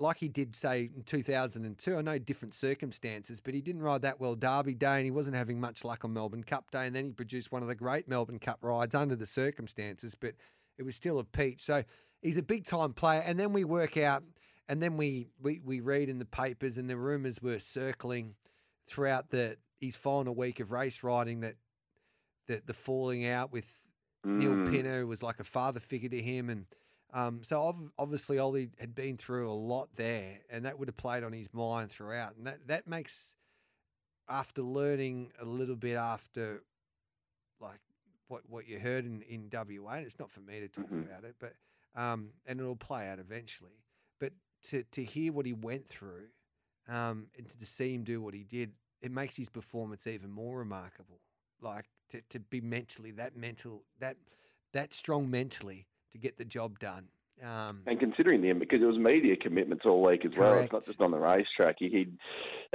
Like 0.00 0.18
he 0.18 0.28
did 0.28 0.54
say 0.54 0.90
in 0.94 1.02
2002, 1.02 1.96
I 1.96 2.02
know 2.02 2.20
different 2.20 2.54
circumstances, 2.54 3.40
but 3.40 3.52
he 3.52 3.60
didn't 3.60 3.82
ride 3.82 4.02
that 4.02 4.20
well 4.20 4.36
Derby 4.36 4.74
Day 4.74 4.98
and 4.98 5.04
he 5.04 5.10
wasn't 5.10 5.34
having 5.34 5.58
much 5.58 5.84
luck 5.84 6.04
on 6.04 6.12
Melbourne 6.12 6.44
Cup 6.44 6.70
Day. 6.70 6.86
And 6.86 6.94
then 6.94 7.04
he 7.04 7.10
produced 7.10 7.50
one 7.50 7.62
of 7.62 7.68
the 7.68 7.74
great 7.74 8.06
Melbourne 8.06 8.38
Cup 8.38 8.60
rides 8.62 8.94
under 8.94 9.16
the 9.16 9.26
circumstances, 9.26 10.14
but 10.14 10.34
it 10.78 10.84
was 10.84 10.94
still 10.94 11.18
a 11.18 11.24
peach. 11.24 11.62
So 11.62 11.82
he's 12.22 12.36
a 12.36 12.44
big 12.44 12.64
time 12.64 12.92
player. 12.92 13.24
And 13.26 13.40
then 13.40 13.52
we 13.52 13.64
work 13.64 13.96
out, 13.96 14.22
and 14.68 14.80
then 14.80 14.96
we, 14.96 15.26
we, 15.42 15.60
we 15.64 15.80
read 15.80 16.08
in 16.08 16.20
the 16.20 16.24
papers, 16.24 16.78
and 16.78 16.88
the 16.88 16.96
rumours 16.96 17.42
were 17.42 17.58
circling 17.58 18.36
throughout 18.86 19.30
the 19.30 19.56
his 19.80 19.96
final 19.96 20.34
week 20.34 20.60
of 20.60 20.72
race 20.72 21.02
riding 21.02 21.40
that 21.40 21.54
the, 22.46 22.62
the 22.66 22.72
falling 22.72 23.26
out 23.26 23.52
with 23.52 23.84
Neil 24.24 24.52
Mm. 24.52 24.70
Pinner 24.70 25.06
was 25.06 25.22
like 25.22 25.40
a 25.40 25.44
father 25.44 25.80
figure 25.80 26.08
to 26.08 26.20
him. 26.22 26.50
And 26.50 26.66
um, 27.12 27.42
so 27.42 27.60
ob- 27.60 27.90
obviously 27.98 28.38
Ollie 28.38 28.70
had 28.78 28.94
been 28.94 29.16
through 29.16 29.50
a 29.50 29.52
lot 29.54 29.88
there, 29.96 30.40
and 30.50 30.64
that 30.64 30.78
would 30.78 30.88
have 30.88 30.96
played 30.96 31.24
on 31.24 31.32
his 31.32 31.48
mind 31.52 31.90
throughout. 31.90 32.36
And 32.36 32.46
that, 32.46 32.66
that 32.66 32.86
makes, 32.86 33.34
after 34.28 34.62
learning 34.62 35.32
a 35.40 35.44
little 35.44 35.76
bit 35.76 35.96
after, 35.96 36.62
like 37.60 37.80
what, 38.28 38.42
what 38.48 38.68
you 38.68 38.78
heard 38.78 39.04
in, 39.06 39.22
in 39.22 39.48
WA, 39.52 39.92
and 39.94 40.06
it's 40.06 40.18
not 40.18 40.30
for 40.30 40.40
me 40.40 40.60
to 40.60 40.68
talk 40.68 40.90
Mhm. 40.90 41.06
about 41.06 41.24
it, 41.24 41.36
but 41.38 41.54
um, 41.94 42.30
and 42.46 42.60
it'll 42.60 42.76
play 42.76 43.08
out 43.08 43.18
eventually. 43.18 43.82
But 44.20 44.32
to, 44.68 44.82
to 44.92 45.02
hear 45.02 45.32
what 45.32 45.46
he 45.46 45.52
went 45.54 45.88
through 45.88 46.26
um, 46.88 47.28
and 47.36 47.48
to 47.48 47.66
see 47.66 47.94
him 47.94 48.04
do 48.04 48.20
what 48.20 48.34
he 48.34 48.44
did, 48.44 48.72
it 49.00 49.10
makes 49.10 49.36
his 49.36 49.48
performance 49.48 50.06
even 50.06 50.30
more 50.30 50.58
remarkable. 50.58 51.20
Like 51.60 51.86
to, 52.10 52.20
to 52.30 52.40
be 52.40 52.60
mentally 52.60 53.10
that 53.12 53.36
mental 53.36 53.82
that 54.00 54.16
that 54.72 54.92
strong 54.94 55.30
mentally 55.30 55.86
to 56.12 56.18
get 56.18 56.36
the 56.36 56.44
job 56.44 56.78
done 56.78 57.08
Um, 57.44 57.82
And 57.86 58.00
considering 58.00 58.42
them, 58.42 58.58
because 58.58 58.82
it 58.82 58.86
was 58.86 58.98
media 58.98 59.36
commitments 59.36 59.84
all 59.86 60.02
week 60.02 60.24
as 60.24 60.36
well, 60.36 60.58
it's 60.58 60.72
not 60.72 60.84
just 60.84 61.00
on 61.00 61.10
the 61.10 61.18
racetrack. 61.18 61.76
He, 61.78 61.88
he'd, 61.88 62.18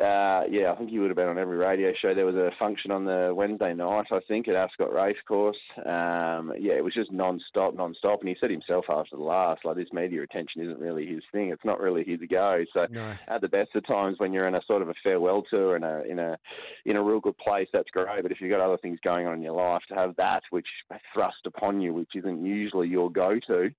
uh, 0.01 0.43
yeah, 0.49 0.71
I 0.71 0.75
think 0.77 0.89
he 0.89 0.99
would 0.99 1.09
have 1.09 1.17
been 1.17 1.27
on 1.27 1.37
every 1.37 1.57
radio 1.57 1.91
show. 2.01 2.13
There 2.13 2.25
was 2.25 2.35
a 2.35 2.51
function 2.57 2.91
on 2.91 3.05
the 3.05 3.33
Wednesday 3.35 3.73
night, 3.73 4.05
I 4.11 4.19
think, 4.27 4.47
at 4.47 4.55
Ascot 4.55 4.93
Racecourse. 4.93 5.57
Um, 5.77 6.53
yeah, 6.57 6.73
it 6.73 6.83
was 6.83 6.93
just 6.93 7.11
non-stop, 7.11 7.75
non-stop. 7.75 8.21
And 8.21 8.29
he 8.29 8.37
said 8.39 8.51
himself 8.51 8.85
after 8.89 9.17
the 9.17 9.23
last, 9.23 9.65
like, 9.65 9.75
this 9.75 9.91
media 9.91 10.23
attention 10.23 10.61
isn't 10.61 10.79
really 10.79 11.05
his 11.05 11.23
thing. 11.31 11.49
It's 11.49 11.65
not 11.65 11.79
really 11.79 12.03
his 12.03 12.21
go. 12.29 12.63
So 12.73 12.87
no. 12.89 13.15
at 13.27 13.41
the 13.41 13.49
best 13.49 13.75
of 13.75 13.85
times 13.85 14.19
when 14.19 14.31
you're 14.33 14.47
in 14.47 14.55
a 14.55 14.61
sort 14.65 14.81
of 14.81 14.89
a 14.89 14.93
farewell 15.03 15.43
tour 15.49 15.75
in 15.75 15.83
a 15.83 16.03
in 16.03 16.19
a 16.19 16.37
in 16.85 16.95
a 16.95 17.03
real 17.03 17.19
good 17.19 17.37
place, 17.37 17.67
that's 17.73 17.89
great. 17.89 18.23
But 18.23 18.31
if 18.31 18.39
you've 18.39 18.51
got 18.51 18.61
other 18.61 18.77
things 18.77 18.99
going 19.03 19.27
on 19.27 19.33
in 19.35 19.41
your 19.41 19.53
life, 19.53 19.81
to 19.89 19.95
have 19.95 20.15
that 20.15 20.43
which 20.51 20.67
thrust 21.13 21.45
upon 21.45 21.81
you, 21.81 21.93
which 21.93 22.15
isn't 22.15 22.45
usually 22.45 22.87
your 22.87 23.11
go-to, 23.11 23.71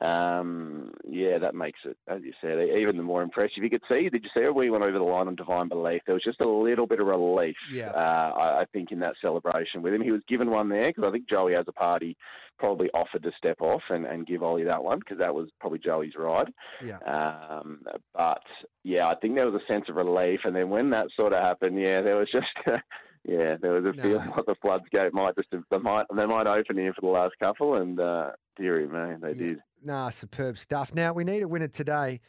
um, 0.00 0.92
yeah, 1.08 1.38
that 1.38 1.54
makes 1.54 1.78
it, 1.84 1.96
as 2.08 2.20
you 2.22 2.32
said, 2.40 2.58
even 2.78 2.96
the 2.96 3.02
more 3.02 3.22
impressive. 3.22 3.62
You 3.62 3.70
could 3.70 3.82
see, 3.88 4.08
did 4.08 4.24
you 4.24 4.30
see 4.34 4.44
it? 4.44 4.54
We 4.54 4.70
went 4.70 4.82
over 4.84 4.98
the 4.98 5.04
line 5.04 5.26
on 5.28 5.34
Divine 5.36 5.68
Belief. 5.68 6.02
There 6.06 6.14
was 6.14 6.24
just 6.24 6.40
a 6.40 6.48
little 6.48 6.86
bit 6.86 7.00
of 7.00 7.06
relief, 7.06 7.56
Yeah. 7.72 7.90
uh, 7.90 8.32
I, 8.38 8.60
I 8.60 8.64
think, 8.72 8.92
in 8.92 9.00
that 9.00 9.14
celebration 9.20 9.82
with 9.82 9.92
him. 9.94 10.02
He 10.02 10.10
was 10.12 10.22
given 10.28 10.50
one 10.50 10.68
there 10.68 10.88
because 10.90 11.04
I 11.06 11.10
think 11.12 11.28
Joey 11.28 11.54
as 11.54 11.66
a 11.68 11.72
party 11.72 12.16
probably 12.58 12.88
offered 12.94 13.22
to 13.22 13.30
step 13.38 13.60
off 13.60 13.82
and, 13.90 14.04
and 14.06 14.26
give 14.26 14.42
Ollie 14.42 14.64
that 14.64 14.82
one 14.84 14.98
because 14.98 15.18
that 15.18 15.34
was 15.34 15.48
probably 15.60 15.78
Joey's 15.78 16.12
ride. 16.16 16.48
Yeah. 16.84 16.98
Um, 17.06 17.80
but 18.14 18.42
yeah, 18.84 19.06
I 19.08 19.14
think 19.16 19.34
there 19.34 19.50
was 19.50 19.60
a 19.62 19.72
sense 19.72 19.84
of 19.88 19.96
relief, 19.96 20.40
and 20.44 20.54
then 20.56 20.70
when 20.70 20.90
that 20.90 21.06
sort 21.16 21.32
of 21.32 21.42
happened, 21.42 21.78
yeah, 21.80 22.00
there 22.02 22.16
was 22.16 22.28
just. 22.32 22.46
Yeah, 23.28 23.56
there 23.60 23.72
was 23.72 23.84
a 23.84 23.92
No. 23.96 24.02
feeling 24.02 24.30
like 24.36 24.46
the 24.46 24.54
floodgate 24.62 25.12
might 25.12 25.34
just 25.36 25.48
they 25.70 25.78
might 25.78 26.06
they 26.14 26.26
might 26.26 26.46
open 26.46 26.76
here 26.78 26.92
for 26.94 27.02
the 27.02 27.06
last 27.08 27.34
couple, 27.38 27.74
and 27.76 27.98
uh, 28.00 28.30
dearie 28.56 28.86
me, 28.86 29.16
they 29.20 29.28
Yeah. 29.28 29.34
did. 29.34 29.58
Nah, 29.82 30.10
superb 30.10 30.58
stuff. 30.58 30.94
Now 30.94 31.12
we 31.12 31.24
need 31.24 31.42
a 31.42 31.48
winner 31.48 31.68
today. 31.68 32.20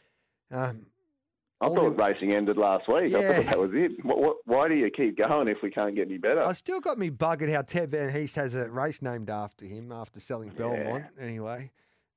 Um, 0.50 0.86
I 1.60 1.68
thought 1.68 1.96
racing 1.96 2.32
ended 2.32 2.56
last 2.56 2.88
week. 2.88 3.14
I 3.14 3.20
Yeah. 3.20 3.32
thought 3.36 3.44
that 3.46 3.58
was 3.58 3.70
it. 3.72 4.04
What, 4.04 4.18
what, 4.20 4.36
why 4.46 4.68
do 4.68 4.74
you 4.74 4.90
keep 4.90 5.16
going 5.16 5.46
if 5.48 5.58
we 5.62 5.70
can't 5.70 5.94
get 5.94 6.08
any 6.08 6.18
better? 6.18 6.42
I 6.44 6.54
still 6.54 6.80
got 6.80 6.98
me 6.98 7.08
buggered 7.10 7.52
how 7.52 7.62
Ted 7.62 7.90
Van 7.92 8.10
Heemst 8.12 8.34
has 8.36 8.54
a 8.54 8.68
race 8.68 9.00
named 9.00 9.30
after 9.30 9.64
him 9.64 9.92
after 9.92 10.18
selling 10.18 10.48
Yeah. 10.48 10.58
Belmont. 10.58 11.04
Anyway, 11.20 11.70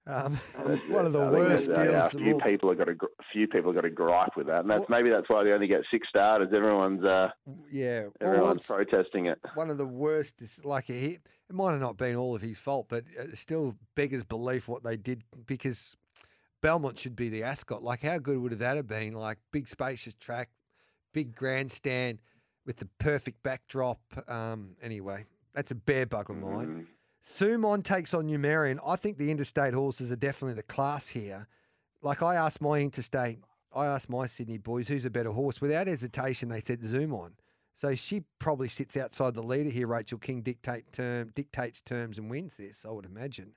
um, 0.08 0.36
one 0.90 1.06
of 1.06 1.14
the 1.14 1.22
I 1.22 1.30
worst 1.30 1.70
uh, 1.70 1.84
deals. 1.84 2.14
A 2.14 2.18
few 2.18 2.38
people 2.40 2.70
have 2.70 2.78
got 2.78 2.90
a 2.90 2.96
few 3.32 3.48
people 3.48 3.74
have 3.74 3.82
got 3.82 3.86
a 3.86 3.90
gripe 3.90 4.36
with 4.38 4.48
that, 4.48 4.62
and 4.62 4.70
that's 4.70 4.88
Well- 4.90 5.00
maybe 5.00 5.10
that's 5.10 5.30
why 5.30 5.44
they 5.44 5.52
only 5.52 5.68
get 5.68 5.82
six 5.92 6.08
starters. 6.10 6.50
Everyone's 6.54 7.04
uh, 7.04 7.30
yeah, 7.72 8.06
everyone's 8.22 8.68
what's 8.70 8.90
protesting 8.90 9.28
it. 9.28 9.40
one 9.56 9.70
of 9.70 9.78
the 9.78 9.86
worst. 9.86 10.42
Is 10.42 10.64
like 10.64 10.86
he, 10.86 11.20
it 11.50 11.54
might 11.54 11.72
have 11.72 11.82
not 11.82 11.98
been 11.98 12.16
all 12.16 12.36
of 12.36 12.42
his 12.42 12.58
fault, 12.58 12.88
but 12.90 13.04
it 13.18 13.38
still 13.38 13.76
beggars 13.96 14.24
belief 14.24 14.68
what 14.68 14.84
they 14.84 14.98
did 14.98 15.24
because 15.46 15.96
Belmont 16.62 16.98
should 16.98 17.16
be 17.16 17.30
the 17.30 17.44
Ascot. 17.44 17.84
Like, 17.84 18.02
how 18.02 18.18
good 18.18 18.40
would 18.40 18.58
that 18.58 18.76
have 18.76 18.88
been? 18.88 19.14
Like, 19.14 19.38
big 19.52 19.68
spacious 19.68 20.16
track, 20.16 20.50
big 21.14 21.36
grandstand 21.36 22.20
with 22.66 22.78
the 22.78 22.88
perfect 22.98 23.44
backdrop. 23.44 24.00
Um, 24.28 24.76
anyway, 24.82 25.26
that's 25.54 25.72
a 25.72 25.76
bear 25.76 26.06
bug 26.08 26.30
of 26.32 26.38
mine. 26.38 26.88
Thumon 27.26 27.84
takes 27.84 28.14
on 28.14 28.28
Numerian. 28.28 28.80
I 28.86 28.96
think 28.96 29.18
the 29.18 29.32
interstate 29.32 29.74
horses 29.74 30.12
are 30.12 30.16
definitely 30.16 30.54
the 30.54 30.64
class 30.64 31.10
here. 31.10 31.48
Like 32.02 32.22
I 32.22 32.36
asked 32.36 32.62
my 32.62 32.80
interstate, 32.80 33.40
I 33.74 33.88
asked 33.88 34.10
my 34.10 34.28
Sydney 34.28 34.60
boys, 34.60 34.88
who's 34.88 35.06
a 35.06 35.10
better 35.10 35.32
horse? 35.32 35.60
Without 35.60 35.88
hesitation, 35.88 36.50
they 36.50 36.62
said 36.62 36.84
Zoom 36.84 37.14
on. 37.14 37.34
So 37.74 37.96
she 37.96 38.24
probably 38.40 38.70
sits 38.70 38.96
outside 38.96 39.34
the 39.34 39.44
leader 39.44 39.70
here. 39.70 39.88
Rachel 39.88 40.18
King 40.18 40.42
dictate 40.42 40.94
term 40.94 41.32
dictates 41.36 41.82
terms 41.82 42.18
and 42.18 42.30
wins 42.30 42.58
this. 42.58 42.86
I 42.88 42.92
would 42.92 43.06
imagine. 43.06 43.54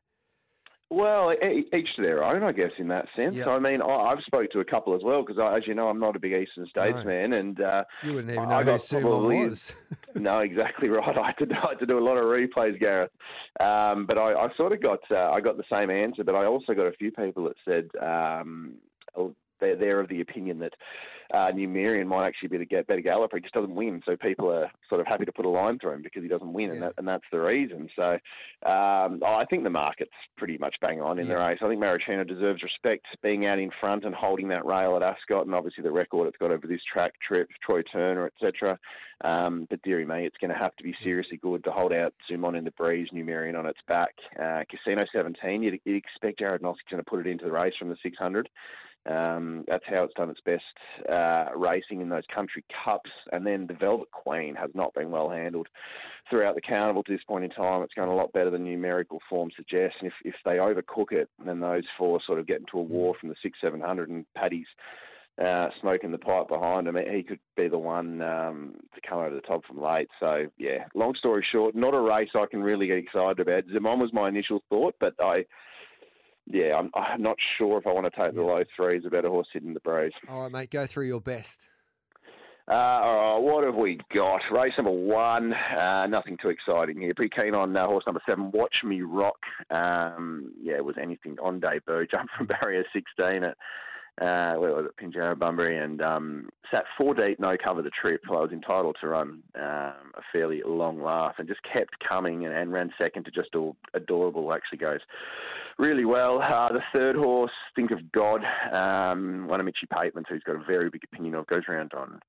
Well, 0.90 1.32
each 1.34 1.96
to 1.96 2.02
their 2.02 2.24
own, 2.24 2.42
I 2.42 2.52
guess, 2.52 2.70
in 2.78 2.88
that 2.88 3.06
sense. 3.14 3.34
Yeah. 3.34 3.50
I 3.50 3.58
mean, 3.58 3.82
I, 3.82 3.86
I've 3.86 4.22
spoke 4.24 4.50
to 4.52 4.60
a 4.60 4.64
couple 4.64 4.94
as 4.96 5.02
well 5.04 5.22
because, 5.22 5.36
as 5.38 5.66
you 5.66 5.74
know, 5.74 5.88
I'm 5.88 6.00
not 6.00 6.16
a 6.16 6.18
big 6.18 6.32
Eastern 6.32 6.66
States 6.66 6.96
No. 6.96 7.04
man, 7.04 7.34
and 7.34 7.60
uh, 7.60 7.84
You 8.02 8.14
wouldn't 8.14 8.32
even 8.32 8.48
know 8.48 8.54
I 8.56 8.64
who 8.64 9.00
probably- 9.00 9.48
was. 9.48 9.72
no, 10.14 10.38
exactly 10.38 10.88
right. 10.88 11.16
I 11.18 11.34
had 11.38 11.48
to, 11.50 11.54
I 11.56 11.68
had 11.70 11.78
to 11.80 11.86
do 11.86 11.98
a 11.98 12.00
lot 12.04 12.16
of 12.16 12.24
replays, 12.24 12.80
Gareth. 12.80 13.10
Um, 13.60 14.06
but 14.06 14.16
I, 14.16 14.32
I 14.32 14.48
sort 14.56 14.72
of 14.72 14.80
got 14.80 15.00
uh, 15.10 15.30
I 15.30 15.42
got 15.42 15.58
the 15.58 15.64
same 15.70 15.90
answer, 15.90 16.24
but 16.24 16.34
I 16.34 16.46
also 16.46 16.72
got 16.72 16.86
a 16.86 16.92
few 16.92 17.12
people 17.12 17.44
that 17.44 17.56
said 17.66 17.90
um, 18.02 18.72
they're, 19.60 19.76
they're 19.76 20.00
of 20.00 20.08
the 20.08 20.20
opinion 20.20 20.58
that 20.60 20.74
uh, 21.32 21.52
Numerian 21.52 22.06
might 22.06 22.26
actually 22.26 22.48
be 22.48 22.58
the 22.58 22.64
get 22.64 22.86
better 22.86 23.00
galloper. 23.02 23.36
He 23.36 23.42
just 23.42 23.54
doesn't 23.54 23.74
win, 23.74 24.00
so 24.06 24.16
people 24.16 24.50
are 24.50 24.70
sort 24.88 25.00
of 25.00 25.06
happy 25.06 25.24
to 25.26 25.32
put 25.32 25.44
a 25.44 25.48
line 25.48 25.78
through 25.78 25.92
him 25.92 26.02
because 26.02 26.22
he 26.22 26.28
doesn't 26.28 26.52
win, 26.52 26.70
and 26.70 26.82
that, 26.82 26.94
and 26.96 27.06
that's 27.06 27.24
the 27.30 27.38
reason. 27.40 27.88
So 27.94 28.12
um, 28.68 29.20
I 29.24 29.44
think 29.50 29.64
the 29.64 29.70
market's 29.70 30.10
pretty 30.36 30.56
much 30.58 30.76
bang 30.80 31.00
on 31.02 31.18
in 31.18 31.28
the 31.28 31.34
Yeah. 31.34 31.46
race. 31.48 31.58
I 31.62 31.68
think 31.68 31.80
Maricino 31.82 32.26
deserves 32.26 32.62
respect, 32.62 33.06
being 33.22 33.44
out 33.46 33.58
in 33.58 33.70
front 33.78 34.04
and 34.04 34.14
holding 34.14 34.48
that 34.48 34.64
rail 34.64 34.96
at 34.96 35.02
Ascot, 35.02 35.44
and 35.46 35.54
obviously 35.54 35.82
the 35.82 35.92
record 35.92 36.28
it's 36.28 36.36
got 36.38 36.50
over 36.50 36.66
this 36.66 36.80
track 36.90 37.12
trip, 37.26 37.48
Troy 37.64 37.82
Turner, 37.82 38.26
etc. 38.26 38.78
Um, 39.22 39.66
but 39.68 39.82
dearie 39.82 40.06
me, 40.06 40.24
it's 40.26 40.36
going 40.40 40.52
to 40.52 40.58
have 40.58 40.76
to 40.76 40.84
be 40.84 40.94
seriously 41.02 41.38
good 41.38 41.64
to 41.64 41.72
hold 41.72 41.92
out 41.92 42.14
Zoomon 42.30 42.56
in 42.56 42.64
the 42.64 42.70
breeze, 42.72 43.08
Numerian 43.12 43.58
on 43.58 43.66
its 43.66 43.80
back. 43.88 44.14
Uh, 44.40 44.62
Casino 44.70 45.04
17, 45.12 45.62
you'd, 45.62 45.80
you'd 45.84 45.96
expect 45.96 46.38
Jared 46.38 46.62
going 46.62 46.76
to 46.92 47.02
put 47.02 47.20
it 47.20 47.26
into 47.26 47.44
the 47.44 47.52
race 47.52 47.74
from 47.78 47.88
the 47.88 47.96
600. 48.02 48.48
Um, 49.08 49.64
that's 49.66 49.84
how 49.88 50.04
it's 50.04 50.12
done 50.14 50.28
its 50.28 50.40
best 50.44 50.62
uh, 51.10 51.46
racing 51.56 52.02
in 52.02 52.10
those 52.10 52.24
country 52.34 52.62
cups. 52.84 53.10
And 53.32 53.46
then 53.46 53.66
the 53.66 53.72
Velvet 53.72 54.10
Queen 54.10 54.54
has 54.54 54.68
not 54.74 54.92
been 54.92 55.10
well 55.10 55.30
handled 55.30 55.66
throughout 56.28 56.54
the 56.54 56.60
carnival 56.60 57.02
to 57.04 57.12
this 57.12 57.24
point 57.26 57.44
in 57.44 57.50
time. 57.50 57.82
It's 57.82 57.94
going 57.94 58.10
a 58.10 58.14
lot 58.14 58.34
better 58.34 58.50
than 58.50 58.64
numerical 58.64 59.20
form 59.30 59.50
suggests. 59.56 59.96
And 60.00 60.08
if, 60.08 60.14
if 60.26 60.34
they 60.44 60.56
overcook 60.56 61.12
it, 61.12 61.30
then 61.42 61.58
those 61.58 61.84
four 61.96 62.20
sort 62.26 62.38
of 62.38 62.46
get 62.46 62.60
into 62.60 62.78
a 62.78 62.82
war 62.82 63.14
from 63.18 63.30
the 63.30 63.34
six, 63.42 63.58
seven 63.62 63.80
hundred, 63.80 64.10
and 64.10 64.26
Paddy's 64.36 64.66
uh, 65.42 65.68
smoking 65.80 66.10
the 66.10 66.18
pipe 66.18 66.48
behind 66.48 66.86
him. 66.86 66.98
He 67.10 67.22
could 67.22 67.40
be 67.56 67.68
the 67.68 67.78
one 67.78 68.20
um, 68.20 68.74
to 68.94 69.00
come 69.08 69.20
over 69.20 69.34
the 69.34 69.40
top 69.40 69.64
from 69.64 69.80
late. 69.80 70.08
So 70.20 70.48
yeah, 70.58 70.84
long 70.94 71.14
story 71.14 71.46
short, 71.50 71.74
not 71.74 71.94
a 71.94 72.00
race 72.00 72.30
I 72.34 72.44
can 72.50 72.62
really 72.62 72.88
get 72.88 72.98
excited 72.98 73.40
about. 73.40 73.68
Zemon 73.68 74.00
was 74.00 74.12
my 74.12 74.28
initial 74.28 74.62
thought, 74.68 74.96
but 75.00 75.14
I. 75.18 75.46
Yeah, 76.50 76.76
I'm, 76.78 76.90
I'm 76.94 77.22
not 77.22 77.36
sure 77.58 77.78
if 77.78 77.86
I 77.86 77.92
want 77.92 78.12
to 78.12 78.22
take 78.22 78.34
the 78.34 78.42
low 78.42 78.62
threes 78.74 79.02
about 79.04 79.18
a 79.18 79.22
better 79.22 79.28
horse 79.28 79.48
hitting 79.52 79.74
the 79.74 79.80
breeze. 79.80 80.12
All 80.28 80.42
right, 80.42 80.52
mate, 80.52 80.70
go 80.70 80.86
through 80.86 81.06
your 81.06 81.20
best. 81.20 81.60
Uh, 82.70 82.74
all 82.74 83.40
right, 83.40 83.52
what 83.52 83.64
have 83.64 83.76
we 83.76 83.98
got? 84.14 84.40
Race 84.52 84.74
number 84.76 84.90
one, 84.92 85.54
uh, 85.54 86.06
nothing 86.06 86.36
too 86.40 86.50
exciting 86.50 87.00
here. 87.00 87.14
Pretty 87.14 87.34
keen 87.34 87.54
on 87.54 87.74
uh, 87.74 87.86
horse 87.86 88.04
number 88.06 88.20
seven, 88.26 88.50
Watch 88.52 88.76
Me 88.84 89.00
Rock. 89.00 89.38
Um, 89.70 90.52
yeah, 90.62 90.74
it 90.74 90.84
was 90.84 90.96
anything 91.00 91.38
on 91.42 91.60
debut. 91.60 92.06
Jumped 92.10 92.32
from 92.36 92.46
barrier 92.46 92.84
16 92.92 93.42
at 93.42 93.56
uh, 94.20 94.54
where 94.54 94.74
was 94.74 94.86
it, 94.86 94.96
Pinjarra 95.02 95.38
Bunbury, 95.38 95.78
and 95.78 96.02
um, 96.02 96.48
sat 96.70 96.84
four 96.96 97.14
deep, 97.14 97.38
no 97.38 97.56
cover 97.62 97.82
the 97.82 97.90
trip. 97.90 98.20
I 98.28 98.32
was 98.32 98.50
entitled 98.52 98.96
to 99.00 99.08
run 99.08 99.42
um, 99.54 100.12
a 100.16 100.22
fairly 100.32 100.62
long 100.66 101.02
laugh 101.02 101.34
and 101.38 101.46
just 101.46 101.60
kept 101.62 101.94
coming 102.06 102.44
and, 102.44 102.54
and 102.54 102.72
ran 102.72 102.92
second 102.98 103.24
to 103.24 103.30
just 103.30 103.54
all 103.54 103.76
adorable. 103.94 104.52
Actually 104.52 104.78
goes 104.78 105.00
really 105.78 106.04
well. 106.04 106.42
Uh, 106.42 106.72
the 106.72 106.82
third 106.92 107.16
horse, 107.16 107.52
Think 107.76 107.90
of 107.92 108.10
God, 108.12 108.40
um, 108.72 109.46
one 109.46 109.60
of 109.60 109.66
Mitchy 109.66 109.86
Pateman's 109.92 110.26
who's 110.28 110.42
got 110.42 110.56
a 110.56 110.64
very 110.66 110.90
big 110.90 111.04
opinion 111.04 111.34
of, 111.34 111.46
goes 111.46 111.62
around 111.68 111.92
on 111.94 112.20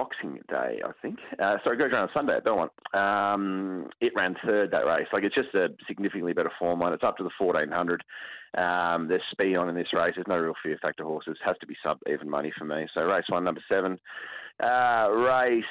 Boxing 0.00 0.40
Day, 0.48 0.80
I 0.82 0.92
think. 1.02 1.18
Uh, 1.38 1.58
sorry, 1.62 1.76
goes 1.76 1.92
around 1.92 2.04
on 2.04 2.08
Sunday 2.14 2.36
at 2.36 2.44
Belmont. 2.44 2.72
Um, 2.94 3.90
it 4.00 4.12
ran 4.16 4.34
third 4.46 4.70
that 4.70 4.86
race. 4.86 5.06
Like 5.12 5.24
it's 5.24 5.34
just 5.34 5.54
a 5.54 5.68
significantly 5.86 6.32
better 6.32 6.50
form 6.58 6.80
line. 6.80 6.94
It's 6.94 7.04
up 7.04 7.18
to 7.18 7.22
the 7.22 7.30
1400. 7.36 8.02
Um, 8.56 9.08
there's 9.08 9.20
speed 9.30 9.56
on 9.56 9.68
in 9.68 9.74
this 9.74 9.92
race. 9.92 10.14
There's 10.14 10.26
no 10.26 10.38
real 10.38 10.54
fear 10.62 10.78
factor 10.80 11.04
horses. 11.04 11.36
Has 11.44 11.56
to 11.60 11.66
be 11.66 11.76
sub 11.82 11.98
even 12.10 12.30
money 12.30 12.50
for 12.56 12.64
me. 12.64 12.86
So 12.94 13.02
race 13.02 13.26
one, 13.28 13.44
number 13.44 13.62
seven. 13.68 13.98
Uh, 14.58 15.10
race 15.10 15.64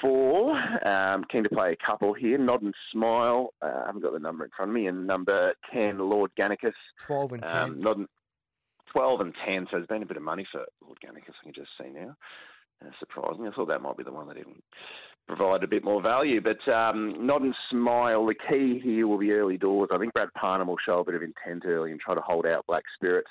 four. 0.00 0.52
Um, 0.86 1.24
keen 1.28 1.42
to 1.42 1.48
play 1.48 1.72
a 1.72 1.84
couple 1.84 2.14
here. 2.14 2.38
Nod 2.38 2.62
and 2.62 2.74
Smile. 2.92 3.52
Uh, 3.60 3.80
I 3.82 3.86
haven't 3.86 4.02
got 4.02 4.12
the 4.12 4.20
number 4.20 4.44
in 4.44 4.50
front 4.56 4.70
of 4.70 4.76
me. 4.76 4.86
And 4.86 5.08
number 5.08 5.54
10, 5.72 5.98
Lord 5.98 6.30
Gannicus. 6.38 6.72
12 7.06 7.32
and 7.32 7.42
10. 7.42 7.56
Um, 7.56 7.80
Nod 7.80 7.98
and, 7.98 8.08
12 8.92 9.20
and 9.22 9.34
10. 9.44 9.66
So 9.70 9.78
there's 9.78 9.88
been 9.88 10.04
a 10.04 10.06
bit 10.06 10.16
of 10.16 10.22
money 10.22 10.46
for 10.52 10.66
Lord 10.84 10.98
Gannicus. 11.04 11.34
I 11.40 11.44
can 11.44 11.52
just 11.52 11.70
see 11.76 11.90
now. 11.90 12.16
Uh, 12.82 12.90
surprisingly, 12.98 13.48
I 13.48 13.54
thought 13.54 13.68
that 13.68 13.82
might 13.82 13.96
be 13.96 14.04
the 14.04 14.12
one 14.12 14.26
that 14.28 14.36
even 14.36 14.54
provide 15.28 15.62
a 15.62 15.68
bit 15.68 15.84
more 15.84 16.02
value. 16.02 16.40
But 16.40 16.70
um, 16.72 17.26
Nod 17.26 17.42
and 17.42 17.54
Smile, 17.70 18.26
the 18.26 18.34
key 18.34 18.80
here 18.82 19.06
will 19.06 19.18
be 19.18 19.32
early 19.32 19.56
doors. 19.56 19.90
I 19.92 19.98
think 19.98 20.12
Brad 20.12 20.28
Parnham 20.34 20.68
will 20.68 20.76
show 20.84 21.00
a 21.00 21.04
bit 21.04 21.14
of 21.14 21.22
intent 21.22 21.64
early 21.66 21.90
and 21.92 22.00
try 22.00 22.14
to 22.14 22.20
hold 22.20 22.46
out 22.46 22.66
Black 22.66 22.84
Spirits. 22.96 23.30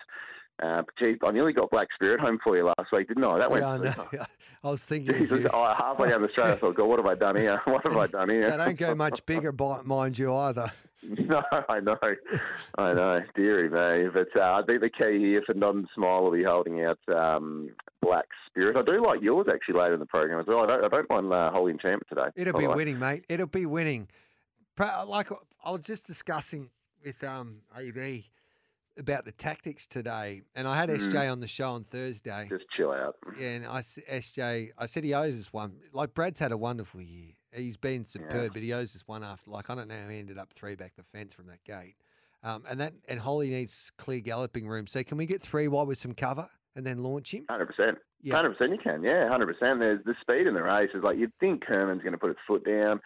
Uh, 0.62 0.84
gee, 1.00 1.16
I 1.26 1.32
nearly 1.32 1.54
got 1.54 1.72
Black 1.72 1.88
Spirit 1.96 2.20
home 2.20 2.38
for 2.44 2.56
you 2.56 2.66
last 2.66 2.92
week, 2.92 3.08
didn't 3.08 3.24
I? 3.24 3.40
That 3.40 3.50
went 3.50 3.64
yeah, 3.64 3.70
I 3.70 3.78
know. 3.78 4.26
I 4.64 4.70
was 4.70 4.84
thinking. 4.84 5.18
Jesus, 5.18 5.48
oh, 5.52 5.74
halfway 5.76 6.10
down 6.10 6.22
the 6.22 6.28
straight, 6.32 6.50
I 6.50 6.56
thought, 6.56 6.76
God, 6.76 6.86
what 6.86 7.00
have 7.00 7.08
I 7.08 7.16
done 7.16 7.36
here? 7.36 7.60
What 7.66 7.84
have 7.84 7.98
I 7.98 8.08
done 8.08 8.30
here? 8.30 8.52
They 8.52 8.58
don't 8.58 8.78
go 8.78 8.96
much 8.96 9.26
bigger, 9.26 9.52
bi- 9.52 9.82
mind 9.82 10.20
you, 10.20 10.34
either. 10.34 10.72
No, 11.32 11.42
I 11.70 11.80
know, 11.80 11.98
I 12.78 12.94
know, 12.94 13.22
dearie 13.36 13.70
me. 13.70 14.10
But 14.14 14.40
uh, 14.40 14.54
I 14.54 14.62
think 14.66 14.82
the 14.82 14.90
key 14.90 15.20
here 15.20 15.42
for 15.46 15.54
Nod 15.54 15.76
and 15.76 15.88
Smile 15.96 16.24
will 16.24 16.32
be 16.32 16.44
holding 16.44 16.84
out 16.84 17.00
um, 17.10 17.70
Black 18.02 18.26
Spirit. 18.48 18.78
I 18.78 18.84
do 18.84 19.04
like 19.06 19.22
yours 19.22 19.48
actually 19.52 19.80
later 19.80 19.94
in 19.96 20.00
the 20.00 20.06
program 20.06 20.40
as 20.40 20.48
well. 20.48 20.60
I 20.60 20.68
don't, 20.68 20.84
I 20.86 20.88
don't 20.90 21.10
mind 21.10 21.34
uh, 21.34 21.52
Holy 21.52 21.72
Enchantment 21.72 22.08
today. 22.10 22.30
It'll 22.36 22.58
be 22.58 22.68
winning, 22.68 23.00
mate. 23.00 23.26
It'll 23.30 23.48
be 23.48 23.66
winning. 23.66 24.10
Like 24.80 25.30
I 25.64 25.72
was 25.72 25.82
just 25.82 26.06
discussing 26.06 26.70
with 27.04 27.24
um 27.24 27.62
AB 27.78 28.26
about 28.98 29.26
the 29.26 29.32
tactics 29.32 29.88
today, 29.88 30.42
and 30.56 30.68
I 30.68 30.76
had 30.76 30.90
Mm. 30.90 30.96
SJ 30.98 31.28
on 31.32 31.40
the 31.40 31.48
show 31.48 31.70
on 31.72 31.84
Thursday. 31.86 32.48
Just 32.50 32.70
chill 32.76 32.92
out. 32.92 33.16
Yeah, 33.38 33.50
and 33.50 33.66
I 33.66 33.80
s- 33.80 34.00
SJ, 34.08 34.72
I 34.78 34.86
said 34.86 35.04
he 35.04 35.14
owes 35.14 35.40
us 35.40 35.52
one. 35.54 35.80
Like 35.94 36.14
Brad's 36.14 36.40
had 36.40 36.52
a 36.52 36.58
wonderful 36.58 37.02
year. 37.02 37.32
He's 37.54 37.78
been 37.78 38.06
superb, 38.08 38.54
but 38.54 38.62
he 38.62 38.72
owes 38.74 38.96
us 38.96 39.04
one 39.08 39.24
after. 39.24 39.50
Like 39.52 39.70
I 39.70 39.76
don't 39.76 39.88
know 39.88 39.98
how 40.00 40.08
he 40.10 40.20
ended 40.20 40.38
up 40.38 40.54
three 40.54 40.76
back 40.76 40.96
the 40.96 41.04
fence 41.04 41.34
from 41.34 41.48
that 41.48 41.64
gate. 41.64 41.96
Um, 42.44 42.64
and 42.70 42.80
that 42.80 42.94
and 43.08 43.20
Holly 43.20 43.50
needs 43.50 43.92
clear 43.98 44.20
galloping 44.20 44.68
room. 44.68 44.88
So 44.88 45.04
can 45.04 45.18
we 45.18 45.26
get 45.26 45.42
three 45.42 45.68
wide 45.68 45.88
with 45.88 45.98
some 45.98 46.14
cover 46.14 46.50
and 46.76 46.86
then 46.86 47.04
launch 47.04 47.34
him? 47.34 47.46
Hundred 47.50 47.68
percent. 47.68 47.98
Yeah. 48.24 48.36
Hundred 48.36 48.52
percent, 48.58 48.72
you 48.72 48.78
can. 48.78 49.04
Yeah, 49.04 49.28
hundred 49.30 49.48
percent. 49.48 49.80
There's 49.80 50.04
the 50.06 50.16
speed 50.22 50.48
in 50.48 50.54
the 50.54 50.64
race 50.64 50.90
is 50.94 51.04
like 51.04 51.18
you'd 51.18 51.34
think 51.40 51.64
Kerman's 51.66 52.02
going 52.02 52.14
to 52.14 52.18
put 52.18 52.30
his 52.30 52.38
foot 52.48 52.64
down. 52.66 53.02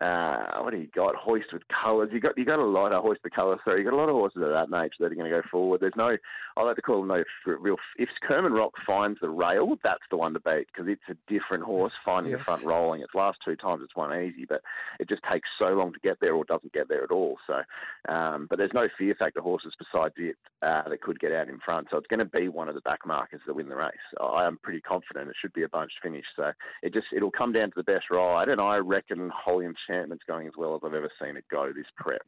Uh, 0.00 0.60
what 0.62 0.72
do 0.72 0.78
you 0.78 0.88
got? 0.94 1.14
Hoist 1.14 1.52
with 1.52 1.62
colours. 1.68 2.10
You 2.12 2.20
got 2.20 2.36
you 2.36 2.44
got 2.44 2.58
a 2.58 2.64
lot 2.64 2.92
of 2.92 3.02
hoist 3.04 3.20
with 3.22 3.32
colours. 3.32 3.60
So 3.64 3.74
you 3.76 3.84
got 3.84 3.92
a 3.92 3.96
lot 3.96 4.08
of 4.08 4.14
horses 4.14 4.42
of 4.42 4.48
that 4.50 4.68
nature 4.70 4.96
that 5.00 5.12
are 5.12 5.14
going 5.14 5.30
to 5.30 5.36
go 5.42 5.42
forward. 5.50 5.80
There's 5.80 5.92
no, 5.96 6.16
I 6.56 6.62
like 6.62 6.76
to 6.76 6.82
call 6.82 6.98
them 7.00 7.08
no 7.08 7.22
real. 7.46 7.76
If 7.96 8.08
Kerman 8.26 8.52
Rock 8.52 8.72
finds 8.84 9.20
the 9.20 9.28
rail, 9.28 9.76
that's 9.84 10.02
the 10.10 10.16
one 10.16 10.32
to 10.34 10.40
beat 10.40 10.66
because 10.72 10.88
it's 10.88 11.02
a 11.08 11.32
different 11.32 11.62
horse 11.64 11.92
finding 12.04 12.32
Yes. 12.32 12.40
the 12.40 12.44
front 12.44 12.64
rolling. 12.64 13.02
Its 13.02 13.14
last 13.14 13.38
two 13.44 13.54
times 13.54 13.82
it's 13.84 13.94
won 13.94 14.12
easy, 14.20 14.46
but 14.48 14.62
it 14.98 15.08
just 15.08 15.22
takes 15.30 15.48
so 15.58 15.66
long 15.66 15.92
to 15.92 16.00
get 16.00 16.18
there 16.20 16.34
or 16.34 16.44
doesn't 16.44 16.72
get 16.72 16.88
there 16.88 17.04
at 17.04 17.10
all. 17.12 17.36
So, 17.46 17.62
um, 18.12 18.46
but 18.50 18.56
there's 18.58 18.74
no 18.74 18.88
fear 18.98 19.14
factor 19.16 19.40
horses 19.40 19.74
besides 19.78 20.14
it 20.16 20.36
uh, 20.62 20.88
that 20.88 21.02
could 21.02 21.20
get 21.20 21.32
out 21.32 21.48
in 21.48 21.58
front. 21.64 21.88
So 21.90 21.98
it's 21.98 22.06
going 22.08 22.18
to 22.18 22.24
be 22.24 22.48
one 22.48 22.68
of 22.68 22.74
the 22.74 22.80
back 22.80 23.06
markers 23.06 23.42
that 23.46 23.54
win 23.54 23.68
the 23.68 23.76
race. 23.76 23.92
I 24.20 24.44
am 24.46 24.58
pretty 24.62 24.80
confident 24.80 25.28
it 25.30 25.36
should 25.40 25.52
be 25.52 25.62
a 25.62 25.68
bunch 25.68 25.92
finish. 26.02 26.24
So 26.34 26.50
it 26.82 26.92
just 26.92 27.06
it'll 27.14 27.30
come 27.30 27.52
down 27.52 27.68
to 27.68 27.74
the 27.76 27.82
best 27.84 28.06
ride, 28.10 28.48
and 28.48 28.60
I 28.60 28.76
reckon 28.78 29.30
Holy 29.32 29.66
Enchantment's 29.88 30.24
going 30.26 30.46
as 30.46 30.52
well 30.56 30.74
as 30.74 30.80
I've 30.84 30.94
ever 30.94 31.10
seen 31.22 31.36
it 31.36 31.44
go 31.50 31.72
this 31.74 31.86
prep. 31.96 32.22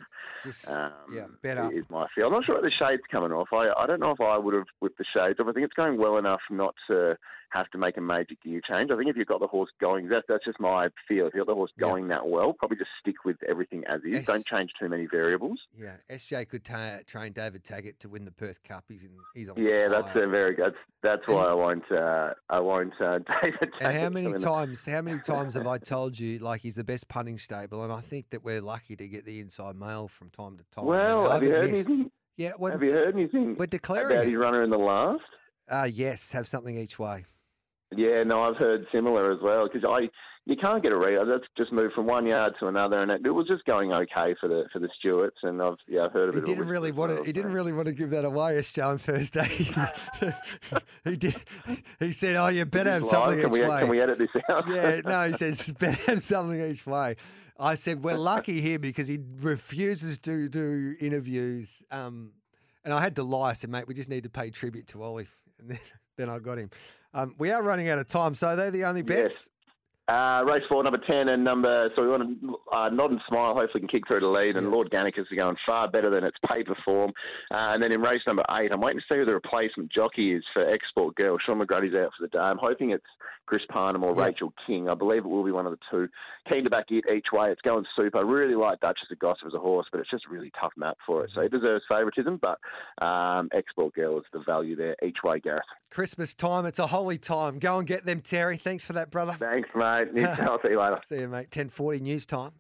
Just 0.45 0.69
Um, 0.71 0.93
yeah, 1.13 1.27
better. 1.43 1.71
is 1.73 1.85
my 1.91 2.07
feel. 2.15 2.27
I'm 2.27 2.33
not 2.33 2.45
sure 2.45 2.61
the 2.61 2.71
shade's 2.71 3.03
coming 3.11 3.33
off. 3.33 3.49
I 3.53 3.71
I 3.77 3.87
don't 3.87 4.01
know 4.01 4.11
if 4.13 4.21
I 4.21 4.37
would 4.39 4.55
have 4.55 4.67
with 4.81 4.97
the 4.97 5.05
shades 5.15 5.39
off. 5.41 5.47
I 5.49 5.53
think 5.53 5.65
it's 5.65 5.75
going 5.75 5.99
well 5.99 6.19
enough 6.19 6.41
not 6.51 6.75
to 6.89 7.17
have 7.51 7.71
to 7.71 7.79
make 7.79 7.97
a 7.97 8.01
major 8.01 8.35
gear 8.45 8.61
change. 8.69 8.91
I 8.91 8.97
think 8.97 9.09
if 9.09 9.17
you've 9.17 9.29
got 9.29 9.39
the 9.41 9.47
horse 9.47 9.71
going, 9.81 10.09
that's 10.09 10.27
that's 10.29 10.45
just 10.45 10.59
my 10.59 10.89
feel. 11.07 11.27
If 11.29 11.35
you've 11.35 11.47
got 11.47 11.53
the 11.53 11.55
horse 11.57 11.71
Yeah. 11.77 11.87
going 11.89 12.09
that 12.09 12.27
well, 12.27 12.53
probably 12.53 12.77
just 12.77 12.91
stick 13.01 13.25
with 13.25 13.37
everything 13.49 13.85
as 13.87 14.01
is. 14.03 14.11
Yes. 14.11 14.25
Don't 14.27 14.45
change 14.45 14.73
too 14.79 14.89
many 14.89 15.07
variables. 15.07 15.61
Yeah, 15.79 15.97
SJ 16.11 16.49
could 16.49 16.65
ta 16.65 16.99
train 17.07 17.33
David 17.33 17.63
Taggett 17.65 17.99
to 18.01 18.09
win 18.09 18.25
the 18.25 18.33
Perth 18.33 18.63
Cup. 18.65 18.85
He's 18.89 19.05
in, 19.05 19.11
he's 19.35 19.49
on. 19.49 19.57
Yeah, 19.63 19.89
that's 19.89 20.15
a 20.17 20.27
very 20.27 20.55
good. 20.55 20.75
That's, 21.03 21.27
why 21.29 21.45
I 21.45 21.53
won't. 21.55 21.91
Uh, 21.91 22.35
I 22.51 22.59
won't. 22.59 22.93
Uh, 23.01 23.21
David. 23.43 23.73
And 23.81 23.97
how 23.97 24.11
many 24.11 24.33
times? 24.39 24.85
How 24.85 25.01
many 25.03 25.21
times 25.25 25.55
have 25.55 25.69
I 25.69 25.79
told 25.79 26.19
you 26.19 26.41
like 26.41 26.63
he's 26.63 26.75
the 26.75 26.85
best 26.85 27.07
punting 27.07 27.39
stable? 27.47 27.85
And 27.85 27.93
I 27.93 28.01
think 28.01 28.31
that 28.31 28.45
we're 28.45 28.61
lucky 28.61 28.97
to 28.97 29.09
get 29.09 29.25
the 29.25 29.41
inside 29.41 29.77
mail 29.77 30.09
from 30.09 30.31
time 30.31 30.59
to 30.59 30.65
time. 30.75 30.85
Well, 30.85 31.31
have 31.31 31.43
you 31.43 31.51
heard 31.51 31.71
missed. 31.71 31.89
anything? 31.89 32.11
Yeah, 32.37 32.53
we're, 32.59 32.73
Have 32.73 32.83
you 32.83 32.93
heard 32.93 33.15
anything 33.15 33.57
we're 33.59 33.67
about 33.67 34.25
his 34.25 34.35
it. 34.35 34.37
runner 34.37 34.63
in 34.63 34.69
the 34.71 34.77
last? 34.77 35.23
Uh, 35.71 35.89
yes, 35.91 36.33
have 36.33 36.47
something 36.47 36.77
each 36.77 36.99
way. 36.99 37.25
Yeah, 37.97 38.25
no, 38.25 38.43
I've 38.43 38.57
heard 38.57 38.85
similar 38.93 39.33
as 39.33 39.39
well 39.43 39.69
because 39.73 39.89
I 39.89 40.09
you 40.47 40.57
can't 40.57 40.81
get 40.81 40.93
a 40.93 40.97
read. 40.97 41.19
That's 41.29 41.45
just 41.59 41.73
moved 41.73 41.95
from 41.95 42.07
one 42.07 42.25
yard 42.25 42.55
to 42.61 42.69
another, 42.69 43.03
and 43.03 43.11
it, 43.11 43.27
it 43.27 43.31
was 43.31 43.49
just 43.49 43.65
going 43.65 43.93
okay 43.93 44.35
for 44.41 44.49
the 44.49 44.65
for 44.73 44.79
the 44.79 44.89
Stewarts, 44.99 45.39
and 45.43 45.61
I've 45.61 45.75
yeah 45.89 46.05
I've 46.05 46.13
heard 46.13 46.29
of 46.29 46.37
He 46.37 46.41
it. 46.41 46.47
He 46.47 46.55
didn't 46.55 46.69
really 46.69 46.93
want 46.93 47.17
to. 47.17 47.25
He 47.25 47.33
didn't 47.33 47.53
really 47.53 47.73
want 47.73 47.87
to 47.89 47.93
give 47.93 48.11
that 48.11 48.25
away, 48.25 48.55
SJ, 48.55 48.87
on 48.87 48.99
Thursday. 48.99 49.49
he 51.05 51.17
did. 51.17 51.35
He 51.99 52.13
said, 52.13 52.37
"Oh, 52.37 52.47
you 52.47 52.65
better 52.65 52.93
have 52.93 53.05
something 53.05 53.41
can 53.41 53.49
each 53.49 53.53
we, 53.53 53.69
way." 53.69 53.81
Can 53.81 53.89
we 53.89 54.01
edit 54.01 54.19
this 54.19 54.29
out? 54.49 54.69
yeah, 54.69 55.01
no, 55.05 55.27
he 55.27 55.33
says 55.35 55.73
better 55.73 56.13
have 56.13 56.23
something 56.23 56.61
each 56.61 56.87
way. 56.87 57.17
I 57.59 57.75
said 57.75 58.05
we're 58.05 58.17
lucky 58.17 58.61
here 58.61 58.79
because 58.79 59.09
he 59.09 59.19
refuses 59.41 60.19
to 60.21 60.49
do 60.49 60.95
interviews. 61.01 61.83
Um, 61.91 62.33
and 62.85 62.95
I 62.95 63.01
had 63.01 63.17
to 63.17 63.25
lie. 63.25 63.51
I 63.51 63.53
said, 63.55 63.69
mate, 63.69 63.89
we 63.89 63.95
just 63.95 64.09
need 64.09 64.23
to 64.23 64.31
pay 64.31 64.51
tribute 64.51 64.87
to 64.89 65.03
Ollie. 65.03 65.27
And 65.59 65.71
then, 65.71 65.79
then 66.19 66.29
I 66.29 66.39
got 66.39 66.59
him. 66.59 66.69
Um, 67.15 67.35
we 67.39 67.51
are 67.51 67.63
running 67.63 67.89
out 67.89 67.99
of 67.99 68.07
time, 68.07 68.35
so 68.35 68.55
they're 68.57 68.71
the 68.71 68.85
only 68.85 69.01
bets. 69.01 69.23
Yes. 69.23 69.49
Uh, 70.09 70.45
race 70.47 70.63
four, 70.69 70.85
number 70.85 71.01
10, 71.05 71.29
and 71.31 71.43
number, 71.43 71.91
so 71.97 72.03
we 72.03 72.09
want 72.09 72.41
to 72.41 72.57
uh, 72.73 72.89
nod 72.91 73.11
and 73.11 73.21
smile, 73.29 73.55
hopefully 73.55 73.81
can 73.81 73.89
kick 73.89 74.07
through 74.07 74.21
the 74.21 74.27
lead, 74.27 74.57
and 74.57 74.71
Lord 74.71 74.89
Gannicus 74.89 75.23
is 75.23 75.27
going 75.35 75.57
far 75.67 75.91
better 75.91 76.11
than 76.11 76.23
its 76.23 76.37
paper 76.49 76.77
form. 76.85 77.11
Uh, 77.51 77.75
and 77.75 77.83
then 77.83 77.91
in 77.91 78.01
race 78.01 78.21
number 78.25 78.45
eight, 78.53 78.71
I'm 78.71 78.81
waiting 78.81 79.01
to 79.01 79.05
see 79.13 79.19
who 79.19 79.25
the 79.25 79.35
replacement 79.35 79.91
jockey 79.91 80.33
is 80.33 80.45
for 80.53 80.65
Export 80.73 81.17
Girl. 81.17 81.39
Sean 81.45 81.59
McGruddy's 81.59 81.97
out 81.97 82.13
for 82.17 82.23
the 82.23 82.29
day. 82.29 82.39
I'm 82.39 82.59
hoping 82.59 82.91
it's 82.91 83.05
Chris 83.47 83.63
Parnham 83.69 84.03
or 84.05 84.15
Yeah. 84.15 84.27
Rachel 84.27 84.53
King. 84.67 84.89
I 84.89 84.95
believe 84.95 85.25
it 85.25 85.29
will 85.29 85.45
be 85.45 85.53
one 85.53 85.67
of 85.67 85.73
the 85.73 85.79
two. 85.91 86.09
Keen 86.49 86.65
to 86.65 86.71
back 86.71 86.87
it 86.91 87.05
each 87.13 87.27
way. 87.33 87.51
It's 87.51 87.61
going 87.63 87.85
super. 87.97 88.19
I 88.19 88.23
really 88.23 88.55
like 88.55 88.81
Duchess 88.81 89.11
of 89.11 89.19
Gossip 89.19 89.47
as 89.49 89.55
a 89.55 89.59
horse, 89.59 89.87
but 89.91 90.01
it's 90.01 90.11
just 90.11 90.25
a 90.29 90.33
really 90.33 90.53
tough 90.61 90.73
map 90.77 90.97
for 91.07 91.25
it. 91.25 91.31
So 91.35 91.41
it 91.41 91.51
deserves 91.51 91.85
favouritism, 91.89 92.41
but 92.41 92.59
um, 93.05 93.49
Export 93.53 93.95
Girl 93.95 94.19
is 94.19 94.25
the 94.33 94.41
value 94.47 94.77
there 94.77 94.97
each 95.03 95.19
way, 95.25 95.41
Gareth. 95.41 95.65
Christmas 95.91 96.35
time. 96.35 96.67
It's 96.67 96.79
a 96.79 96.87
holy 96.89 97.19
time. 97.19 97.59
Go 97.59 97.79
and 97.79 97.87
get 97.87 98.05
them, 98.05 98.21
Terry. 98.21 98.57
Thanks 98.57 98.85
for 98.85 98.93
that, 98.95 99.11
brother. 99.11 99.33
Thanks, 99.35 99.69
mate. 99.75 100.09
I'll 100.41 100.61
see 100.63 100.71
you 100.71 100.81
later. 100.81 101.01
See 101.05 101.21
you, 101.21 101.29
mate. 101.29 101.51
Ten 101.51 101.69
forty 101.69 102.01
news 102.01 102.27
time. 102.27 102.53